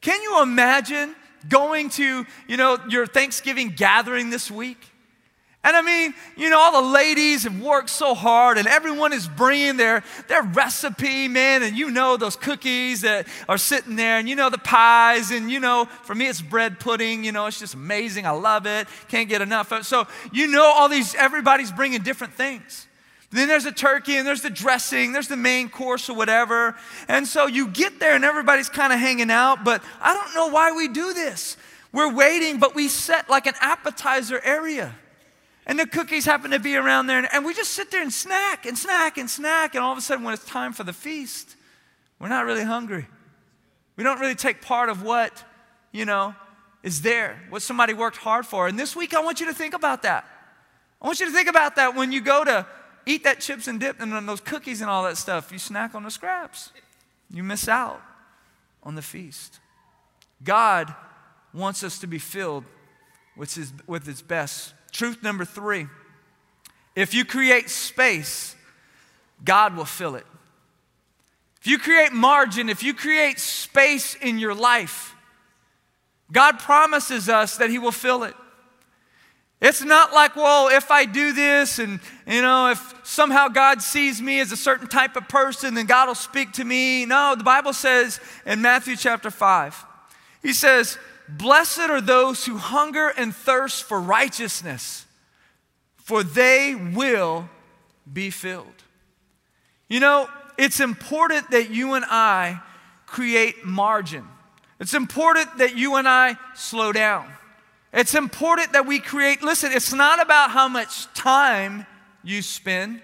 Can 0.00 0.20
you 0.22 0.42
imagine 0.42 1.14
going 1.48 1.90
to, 1.90 2.24
you 2.48 2.56
know, 2.56 2.78
your 2.88 3.06
Thanksgiving 3.06 3.70
gathering 3.70 4.30
this 4.30 4.50
week? 4.50 4.78
And 5.64 5.74
I 5.74 5.80
mean, 5.80 6.12
you 6.36 6.50
know, 6.50 6.58
all 6.58 6.82
the 6.82 6.88
ladies 6.88 7.44
have 7.44 7.58
worked 7.58 7.88
so 7.88 8.14
hard 8.14 8.58
and 8.58 8.68
everyone 8.68 9.14
is 9.14 9.26
bringing 9.26 9.78
their, 9.78 10.04
their 10.28 10.42
recipe, 10.42 11.26
man. 11.26 11.62
And 11.62 11.74
you 11.74 11.90
know 11.90 12.18
those 12.18 12.36
cookies 12.36 13.00
that 13.00 13.26
are 13.48 13.56
sitting 13.56 13.96
there 13.96 14.18
and 14.18 14.28
you 14.28 14.36
know 14.36 14.50
the 14.50 14.58
pies. 14.58 15.30
And 15.30 15.50
you 15.50 15.60
know, 15.60 15.86
for 16.02 16.14
me, 16.14 16.28
it's 16.28 16.42
bread 16.42 16.78
pudding. 16.78 17.24
You 17.24 17.32
know, 17.32 17.46
it's 17.46 17.58
just 17.58 17.72
amazing. 17.72 18.26
I 18.26 18.30
love 18.30 18.66
it. 18.66 18.86
Can't 19.08 19.26
get 19.28 19.40
enough 19.40 19.72
of 19.72 19.80
it. 19.80 19.84
So, 19.84 20.06
you 20.32 20.48
know, 20.48 20.64
all 20.64 20.90
these, 20.90 21.14
everybody's 21.14 21.72
bringing 21.72 22.02
different 22.02 22.34
things. 22.34 22.86
Then 23.30 23.48
there's 23.48 23.64
the 23.64 23.72
turkey 23.72 24.16
and 24.16 24.26
there's 24.26 24.42
the 24.42 24.50
dressing, 24.50 25.12
there's 25.12 25.26
the 25.26 25.36
main 25.36 25.68
course 25.68 26.08
or 26.08 26.14
whatever. 26.14 26.76
And 27.08 27.26
so 27.26 27.46
you 27.46 27.66
get 27.66 27.98
there 27.98 28.14
and 28.14 28.24
everybody's 28.24 28.68
kind 28.68 28.92
of 28.92 29.00
hanging 29.00 29.30
out, 29.30 29.64
but 29.64 29.82
I 30.00 30.14
don't 30.14 30.34
know 30.34 30.54
why 30.54 30.70
we 30.70 30.86
do 30.86 31.12
this. 31.14 31.56
We're 31.90 32.14
waiting, 32.14 32.60
but 32.60 32.76
we 32.76 32.86
set 32.86 33.28
like 33.28 33.46
an 33.46 33.54
appetizer 33.60 34.40
area. 34.44 34.94
And 35.66 35.78
the 35.78 35.86
cookies 35.86 36.24
happen 36.24 36.50
to 36.50 36.58
be 36.58 36.76
around 36.76 37.06
there. 37.06 37.26
And 37.32 37.44
we 37.44 37.54
just 37.54 37.70
sit 37.72 37.90
there 37.90 38.02
and 38.02 38.12
snack 38.12 38.66
and 38.66 38.76
snack 38.76 39.16
and 39.16 39.30
snack. 39.30 39.74
And 39.74 39.82
all 39.82 39.92
of 39.92 39.98
a 39.98 40.02
sudden, 40.02 40.24
when 40.24 40.34
it's 40.34 40.44
time 40.44 40.72
for 40.72 40.84
the 40.84 40.92
feast, 40.92 41.56
we're 42.18 42.28
not 42.28 42.44
really 42.44 42.64
hungry. 42.64 43.06
We 43.96 44.04
don't 44.04 44.20
really 44.20 44.34
take 44.34 44.60
part 44.60 44.88
of 44.88 45.02
what, 45.02 45.44
you 45.92 46.04
know, 46.04 46.34
is 46.82 47.00
there, 47.00 47.40
what 47.48 47.62
somebody 47.62 47.94
worked 47.94 48.18
hard 48.18 48.44
for. 48.44 48.68
And 48.68 48.78
this 48.78 48.94
week, 48.94 49.14
I 49.14 49.20
want 49.20 49.40
you 49.40 49.46
to 49.46 49.54
think 49.54 49.72
about 49.72 50.02
that. 50.02 50.26
I 51.00 51.06
want 51.06 51.20
you 51.20 51.26
to 51.26 51.32
think 51.32 51.48
about 51.48 51.76
that 51.76 51.94
when 51.94 52.12
you 52.12 52.20
go 52.20 52.44
to 52.44 52.66
eat 53.06 53.24
that 53.24 53.40
chips 53.40 53.68
and 53.68 53.80
dip 53.80 54.00
and 54.00 54.28
those 54.28 54.40
cookies 54.40 54.80
and 54.80 54.90
all 54.90 55.04
that 55.04 55.16
stuff. 55.16 55.50
You 55.52 55.58
snack 55.58 55.94
on 55.94 56.02
the 56.02 56.10
scraps, 56.10 56.70
you 57.30 57.42
miss 57.42 57.68
out 57.68 58.02
on 58.82 58.94
the 58.94 59.02
feast. 59.02 59.60
God 60.42 60.94
wants 61.52 61.82
us 61.82 61.98
to 62.00 62.06
be 62.06 62.18
filled 62.18 62.64
with 63.36 63.54
his, 63.54 63.72
with 63.86 64.06
his 64.06 64.22
best 64.22 64.74
Truth 64.94 65.24
number 65.24 65.44
three 65.44 65.88
if 66.94 67.12
you 67.12 67.24
create 67.24 67.68
space, 67.68 68.54
God 69.44 69.76
will 69.76 69.84
fill 69.84 70.14
it. 70.14 70.24
If 71.60 71.66
you 71.66 71.78
create 71.78 72.12
margin, 72.12 72.68
if 72.68 72.84
you 72.84 72.94
create 72.94 73.40
space 73.40 74.14
in 74.14 74.38
your 74.38 74.54
life, 74.54 75.16
God 76.30 76.60
promises 76.60 77.28
us 77.28 77.56
that 77.56 77.70
He 77.70 77.80
will 77.80 77.90
fill 77.90 78.22
it. 78.22 78.34
It's 79.60 79.82
not 79.82 80.12
like, 80.12 80.36
well, 80.36 80.68
if 80.68 80.92
I 80.92 81.04
do 81.04 81.32
this 81.32 81.80
and, 81.80 81.98
you 82.28 82.42
know, 82.42 82.70
if 82.70 82.94
somehow 83.02 83.48
God 83.48 83.82
sees 83.82 84.22
me 84.22 84.38
as 84.38 84.52
a 84.52 84.56
certain 84.56 84.86
type 84.86 85.16
of 85.16 85.26
person, 85.26 85.74
then 85.74 85.86
God 85.86 86.06
will 86.06 86.14
speak 86.14 86.52
to 86.52 86.64
me. 86.64 87.06
No, 87.06 87.34
the 87.36 87.42
Bible 87.42 87.72
says 87.72 88.20
in 88.46 88.62
Matthew 88.62 88.94
chapter 88.94 89.30
5, 89.32 89.84
He 90.42 90.52
says, 90.52 90.98
Blessed 91.28 91.78
are 91.80 92.00
those 92.00 92.44
who 92.44 92.56
hunger 92.56 93.08
and 93.08 93.34
thirst 93.34 93.84
for 93.84 94.00
righteousness, 94.00 95.06
for 95.96 96.22
they 96.22 96.74
will 96.74 97.48
be 98.10 98.30
filled. 98.30 98.66
You 99.88 100.00
know, 100.00 100.28
it's 100.58 100.80
important 100.80 101.50
that 101.50 101.70
you 101.70 101.94
and 101.94 102.04
I 102.08 102.60
create 103.06 103.64
margin. 103.64 104.26
It's 104.80 104.94
important 104.94 105.58
that 105.58 105.76
you 105.76 105.96
and 105.96 106.06
I 106.06 106.36
slow 106.54 106.92
down. 106.92 107.30
It's 107.92 108.14
important 108.14 108.72
that 108.72 108.86
we 108.86 108.98
create, 108.98 109.42
listen, 109.42 109.72
it's 109.72 109.92
not 109.92 110.20
about 110.20 110.50
how 110.50 110.68
much 110.68 111.12
time 111.14 111.86
you 112.22 112.42
spend. 112.42 113.00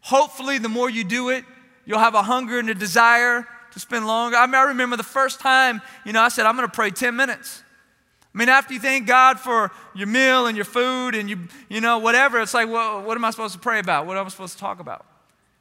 Hopefully, 0.00 0.58
the 0.58 0.68
more 0.68 0.90
you 0.90 1.04
do 1.04 1.30
it, 1.30 1.44
you'll 1.86 2.00
have 2.00 2.14
a 2.14 2.22
hunger 2.22 2.58
and 2.58 2.68
a 2.68 2.74
desire 2.74 3.46
to 3.74 3.80
spend 3.80 4.06
longer. 4.06 4.36
I, 4.36 4.46
mean, 4.46 4.54
I 4.54 4.62
remember 4.62 4.96
the 4.96 5.02
first 5.02 5.40
time, 5.40 5.82
you 6.06 6.12
know, 6.12 6.22
I 6.22 6.28
said, 6.28 6.46
I'm 6.46 6.56
going 6.56 6.68
to 6.68 6.72
pray 6.72 6.90
10 6.90 7.14
minutes. 7.14 7.62
I 8.34 8.38
mean, 8.38 8.48
after 8.48 8.72
you 8.72 8.80
thank 8.80 9.06
God 9.06 9.38
for 9.38 9.70
your 9.94 10.06
meal 10.06 10.46
and 10.46 10.56
your 10.56 10.64
food 10.64 11.14
and 11.14 11.28
you, 11.28 11.48
you 11.68 11.80
know, 11.80 11.98
whatever, 11.98 12.40
it's 12.40 12.54
like, 12.54 12.68
well, 12.68 13.02
what 13.02 13.16
am 13.16 13.24
I 13.24 13.30
supposed 13.30 13.54
to 13.54 13.60
pray 13.60 13.78
about? 13.78 14.06
What 14.06 14.16
am 14.16 14.26
I 14.26 14.28
supposed 14.28 14.54
to 14.54 14.58
talk 14.58 14.80
about? 14.80 15.04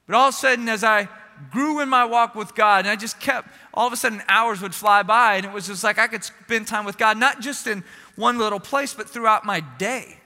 But 0.08 0.16
all 0.16 0.30
of 0.30 0.34
a 0.34 0.38
sudden, 0.38 0.70
as 0.70 0.84
I 0.84 1.08
grew 1.52 1.82
in 1.82 1.90
my 1.90 2.06
walk 2.06 2.36
with 2.36 2.56
God, 2.56 2.86
and 2.86 2.90
I 2.90 2.96
just 2.96 3.20
kept, 3.20 3.50
all 3.74 3.88
of 3.88 3.94
a 3.94 3.98
sudden, 3.98 4.22
hours 4.28 4.62
would 4.62 4.74
fly 4.74 5.04
by, 5.04 5.36
and 5.36 5.46
it 5.46 5.52
was 5.52 5.68
just 5.68 5.84
like 5.84 5.98
I 5.98 6.08
could 6.08 6.24
spend 6.24 6.68
time 6.68 6.86
with 6.86 6.98
God, 6.98 7.18
not 7.18 7.42
just 7.42 7.68
in 7.68 7.84
one 8.16 8.38
little 8.38 8.60
place, 8.60 8.94
but 8.94 9.10
throughout 9.10 9.46
my 9.46 9.60
day. 9.60 10.18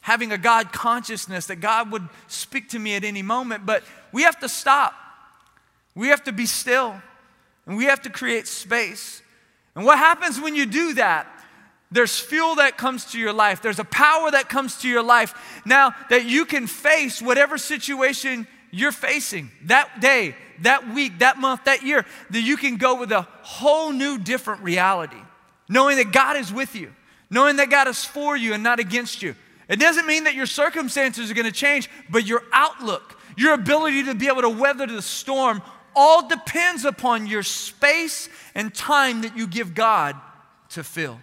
Having 0.00 0.30
a 0.30 0.38
God 0.38 0.72
consciousness 0.72 1.46
that 1.46 1.56
God 1.56 1.90
would 1.90 2.08
speak 2.28 2.68
to 2.70 2.78
me 2.78 2.94
at 2.94 3.02
any 3.02 3.22
moment. 3.22 3.66
But 3.66 3.82
we 4.12 4.22
have 4.22 4.38
to 4.40 4.48
stop. 4.48 4.94
We 5.96 6.08
have 6.08 6.22
to 6.24 6.32
be 6.32 6.46
still. 6.46 7.00
And 7.66 7.76
we 7.76 7.84
have 7.86 8.02
to 8.02 8.10
create 8.10 8.46
space. 8.46 9.22
And 9.74 9.84
what 9.84 9.98
happens 9.98 10.40
when 10.40 10.54
you 10.54 10.66
do 10.66 10.94
that? 10.94 11.26
There's 11.90 12.18
fuel 12.18 12.56
that 12.56 12.76
comes 12.76 13.12
to 13.12 13.18
your 13.18 13.32
life. 13.32 13.62
There's 13.62 13.78
a 13.78 13.84
power 13.84 14.30
that 14.30 14.48
comes 14.48 14.80
to 14.80 14.88
your 14.88 15.02
life 15.02 15.62
now 15.64 15.94
that 16.10 16.24
you 16.24 16.44
can 16.44 16.66
face 16.66 17.22
whatever 17.22 17.58
situation 17.58 18.46
you're 18.72 18.92
facing 18.92 19.50
that 19.64 20.00
day, 20.00 20.34
that 20.62 20.92
week, 20.92 21.20
that 21.20 21.38
month, 21.38 21.64
that 21.64 21.82
year, 21.82 22.04
that 22.30 22.40
you 22.40 22.56
can 22.56 22.76
go 22.76 22.98
with 22.98 23.12
a 23.12 23.22
whole 23.42 23.92
new, 23.92 24.18
different 24.18 24.62
reality, 24.62 25.20
knowing 25.68 25.96
that 25.96 26.12
God 26.12 26.36
is 26.36 26.52
with 26.52 26.74
you, 26.74 26.92
knowing 27.30 27.56
that 27.56 27.70
God 27.70 27.88
is 27.88 28.04
for 28.04 28.36
you 28.36 28.52
and 28.52 28.62
not 28.62 28.80
against 28.80 29.22
you. 29.22 29.36
It 29.68 29.80
doesn't 29.80 30.06
mean 30.06 30.24
that 30.24 30.34
your 30.34 30.46
circumstances 30.46 31.30
are 31.30 31.34
going 31.34 31.46
to 31.46 31.52
change, 31.52 31.88
but 32.10 32.26
your 32.26 32.42
outlook, 32.52 33.18
your 33.36 33.54
ability 33.54 34.04
to 34.04 34.14
be 34.14 34.28
able 34.28 34.42
to 34.42 34.50
weather 34.50 34.86
the 34.86 35.02
storm, 35.02 35.62
all 35.96 36.28
depends 36.28 36.84
upon 36.84 37.26
your 37.26 37.42
space 37.42 38.28
and 38.54 38.72
time 38.72 39.22
that 39.22 39.36
you 39.36 39.46
give 39.46 39.74
God 39.74 40.14
to 40.70 40.84
fill. 40.84 41.18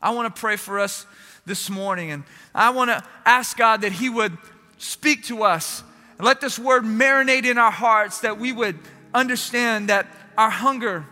I 0.00 0.10
want 0.10 0.34
to 0.34 0.40
pray 0.40 0.56
for 0.56 0.78
us 0.78 1.04
this 1.44 1.68
morning, 1.68 2.12
and 2.12 2.22
I 2.54 2.70
want 2.70 2.90
to 2.90 3.02
ask 3.24 3.56
God 3.56 3.80
that 3.80 3.92
He 3.92 4.08
would 4.08 4.38
speak 4.78 5.24
to 5.24 5.42
us 5.42 5.82
and 6.16 6.26
let 6.26 6.40
this 6.40 6.58
word 6.58 6.84
marinate 6.84 7.44
in 7.44 7.58
our 7.58 7.70
hearts, 7.70 8.20
that 8.20 8.38
we 8.38 8.52
would 8.52 8.78
understand 9.12 9.88
that 9.88 10.06
our 10.38 10.50
hunger, 10.50 11.04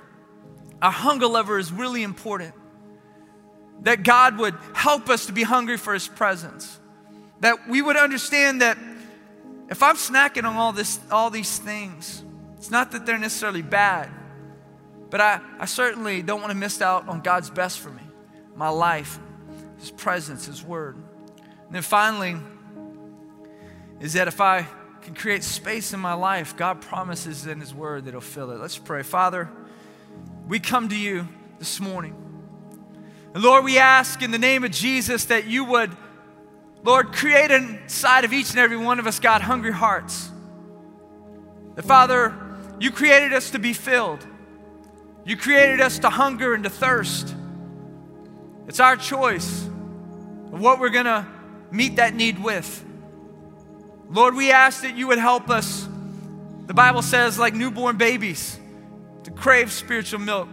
our 0.80 0.92
hunger 0.92 1.26
lever 1.26 1.58
is 1.58 1.72
really 1.72 2.02
important. 2.02 2.54
That 3.82 4.02
God 4.02 4.38
would 4.38 4.54
help 4.74 5.08
us 5.08 5.26
to 5.26 5.32
be 5.32 5.42
hungry 5.42 5.76
for 5.76 5.92
His 5.92 6.06
presence. 6.08 6.78
That 7.40 7.68
we 7.68 7.82
would 7.82 7.96
understand 7.96 8.62
that 8.62 8.78
if 9.68 9.82
I'm 9.82 9.96
snacking 9.96 10.44
on 10.44 10.56
all, 10.56 10.72
this, 10.72 11.00
all 11.10 11.30
these 11.30 11.58
things, 11.58 12.23
it's 12.64 12.70
not 12.70 12.92
that 12.92 13.05
they're 13.05 13.18
necessarily 13.18 13.61
bad, 13.61 14.09
but 15.11 15.20
I, 15.20 15.38
I 15.59 15.66
certainly 15.66 16.22
don't 16.22 16.40
want 16.40 16.50
to 16.50 16.57
miss 16.57 16.81
out 16.81 17.07
on 17.11 17.20
God's 17.20 17.50
best 17.50 17.79
for 17.79 17.90
me 17.90 18.00
my 18.57 18.70
life, 18.70 19.18
His 19.79 19.90
presence, 19.90 20.46
His 20.46 20.64
word. 20.64 20.96
And 20.96 21.74
then 21.74 21.83
finally, 21.83 22.37
is 24.00 24.14
that 24.14 24.29
if 24.29 24.40
I 24.40 24.66
can 25.03 25.14
create 25.14 25.44
space 25.44 25.92
in 25.92 26.00
my 26.00 26.14
life, 26.14 26.57
God 26.57 26.81
promises 26.81 27.46
in 27.46 27.61
His 27.61 27.74
word 27.74 28.07
that 28.07 28.12
He'll 28.12 28.22
fill 28.22 28.50
it. 28.50 28.59
Let's 28.59 28.79
pray. 28.79 29.03
Father, 29.03 29.50
we 30.48 30.59
come 30.59 30.88
to 30.88 30.96
you 30.96 31.29
this 31.59 31.81
morning. 31.81 32.16
And 33.35 33.42
Lord, 33.42 33.64
we 33.66 33.77
ask 33.77 34.22
in 34.22 34.31
the 34.31 34.38
name 34.38 34.64
of 34.64 34.70
Jesus 34.70 35.27
that 35.27 35.46
you 35.46 35.66
would, 35.66 35.94
Lord, 36.83 37.12
create 37.12 37.50
inside 37.50 38.24
of 38.24 38.33
each 38.33 38.48
and 38.53 38.59
every 38.59 38.79
one 38.79 38.98
of 38.98 39.07
us, 39.07 39.20
God, 39.20 39.42
hungry 39.42 39.72
hearts. 39.72 40.31
That 41.74 41.85
Father, 41.85 42.40
you 42.80 42.90
created 42.90 43.32
us 43.32 43.50
to 43.50 43.58
be 43.58 43.72
filled. 43.72 44.26
You 45.24 45.37
created 45.37 45.80
us 45.80 46.00
to 46.00 46.10
hunger 46.10 46.54
and 46.54 46.64
to 46.64 46.70
thirst. 46.70 47.34
It's 48.66 48.80
our 48.80 48.96
choice 48.96 49.66
of 50.52 50.60
what 50.60 50.80
we're 50.80 50.90
going 50.90 51.06
to 51.06 51.26
meet 51.70 51.96
that 51.96 52.14
need 52.14 52.42
with. 52.42 52.84
Lord, 54.10 54.34
we 54.34 54.50
ask 54.50 54.82
that 54.82 54.96
you 54.96 55.06
would 55.08 55.18
help 55.18 55.50
us. 55.50 55.88
The 56.66 56.74
Bible 56.74 57.02
says, 57.02 57.38
like 57.38 57.54
newborn 57.54 57.96
babies, 57.96 58.58
to 59.24 59.30
crave 59.30 59.72
spiritual 59.72 60.20
milk. 60.20 60.48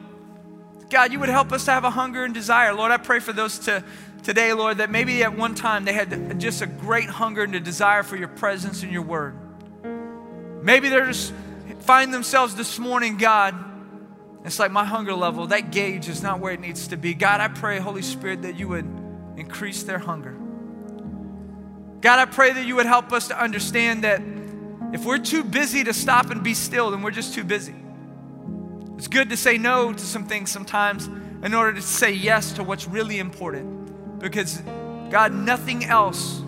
God, 0.89 1.11
you 1.13 1.19
would 1.19 1.29
help 1.29 1.51
us 1.51 1.65
to 1.65 1.71
have 1.71 1.83
a 1.83 1.89
hunger 1.89 2.23
and 2.23 2.33
desire. 2.33 2.73
Lord, 2.73 2.91
I 2.91 2.97
pray 2.97 3.19
for 3.19 3.33
those 3.33 3.59
to, 3.59 3.83
today, 4.23 4.51
Lord, 4.53 4.79
that 4.79 4.89
maybe 4.89 5.23
at 5.23 5.37
one 5.37 5.55
time 5.55 5.85
they 5.85 5.93
had 5.93 6.39
just 6.39 6.61
a 6.61 6.67
great 6.67 7.09
hunger 7.09 7.43
and 7.43 7.55
a 7.55 7.59
desire 7.59 8.03
for 8.03 8.17
your 8.17 8.27
presence 8.27 8.83
and 8.83 8.91
your 8.91 9.03
word. 9.03 9.35
Maybe 10.63 10.89
they're 10.89 11.07
just 11.07 11.33
find 11.81 12.13
themselves 12.13 12.55
this 12.55 12.79
morning, 12.79 13.17
God, 13.17 13.55
it's 14.43 14.59
like 14.59 14.71
my 14.71 14.85
hunger 14.85 15.13
level, 15.13 15.47
that 15.47 15.71
gauge 15.71 16.07
is 16.09 16.23
not 16.23 16.39
where 16.39 16.53
it 16.53 16.59
needs 16.59 16.87
to 16.87 16.97
be. 16.97 17.13
God, 17.13 17.41
I 17.41 17.47
pray, 17.47 17.79
Holy 17.79 18.01
Spirit, 18.01 18.43
that 18.43 18.57
you 18.57 18.67
would 18.67 18.85
increase 19.37 19.83
their 19.83 19.99
hunger. 19.99 20.37
God, 22.01 22.19
I 22.19 22.25
pray 22.25 22.51
that 22.51 22.65
you 22.65 22.75
would 22.77 22.87
help 22.87 23.13
us 23.13 23.27
to 23.27 23.39
understand 23.39 24.03
that 24.03 24.21
if 24.93 25.05
we're 25.05 25.19
too 25.19 25.43
busy 25.43 25.83
to 25.83 25.93
stop 25.93 26.31
and 26.31 26.43
be 26.43 26.53
still, 26.53 26.91
then 26.91 27.01
we're 27.01 27.11
just 27.11 27.33
too 27.33 27.43
busy. 27.43 27.75
It's 28.97 29.07
good 29.07 29.29
to 29.29 29.37
say 29.37 29.57
no 29.57 29.93
to 29.93 29.99
some 29.99 30.27
things 30.27 30.51
sometimes 30.51 31.07
in 31.43 31.53
order 31.53 31.73
to 31.73 31.81
say 31.81 32.11
yes 32.11 32.53
to 32.53 32.63
what's 32.63 32.87
really 32.87 33.19
important. 33.19 34.19
Because, 34.19 34.61
God, 35.09 35.33
nothing 35.33 35.85
else, 35.85 36.41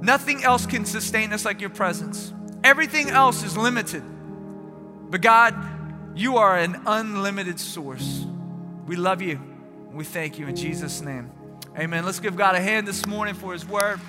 nothing 0.00 0.44
else 0.44 0.66
can 0.66 0.84
sustain 0.84 1.32
us 1.32 1.44
like 1.44 1.60
your 1.60 1.70
presence. 1.70 2.32
Everything 2.64 3.10
else 3.10 3.44
is 3.44 3.56
limited. 3.56 4.02
But, 5.10 5.20
God, 5.20 5.54
you 6.16 6.38
are 6.38 6.56
an 6.56 6.80
unlimited 6.86 7.60
source. 7.60 8.24
We 8.86 8.96
love 8.96 9.20
you. 9.20 9.38
We 9.92 10.02
thank 10.04 10.38
you 10.38 10.48
in 10.48 10.56
Jesus' 10.56 11.02
name. 11.02 11.30
Amen. 11.78 12.04
Let's 12.06 12.20
give 12.20 12.36
God 12.36 12.54
a 12.54 12.60
hand 12.60 12.88
this 12.88 13.06
morning 13.06 13.34
for 13.34 13.52
his 13.52 13.66
word. 13.66 14.00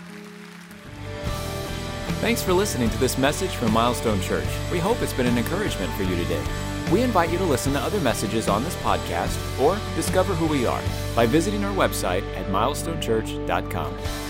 Thanks 2.21 2.41
for 2.41 2.53
listening 2.53 2.89
to 2.91 2.97
this 2.97 3.17
message 3.17 3.51
from 3.51 3.73
Milestone 3.73 4.21
Church. 4.21 4.47
We 4.71 4.79
hope 4.79 5.01
it's 5.01 5.13
been 5.13 5.27
an 5.27 5.37
encouragement 5.37 5.91
for 5.93 6.03
you 6.03 6.15
today. 6.15 6.43
We 6.91 7.01
invite 7.01 7.31
you 7.31 7.37
to 7.39 7.43
listen 7.43 7.73
to 7.73 7.79
other 7.79 7.99
messages 7.99 8.47
on 8.47 8.63
this 8.63 8.75
podcast 8.77 9.59
or 9.59 9.77
discover 9.95 10.33
who 10.33 10.47
we 10.47 10.65
are 10.65 10.81
by 11.13 11.25
visiting 11.25 11.63
our 11.65 11.75
website 11.75 12.23
at 12.35 12.45
milestonechurch.com. 12.47 14.24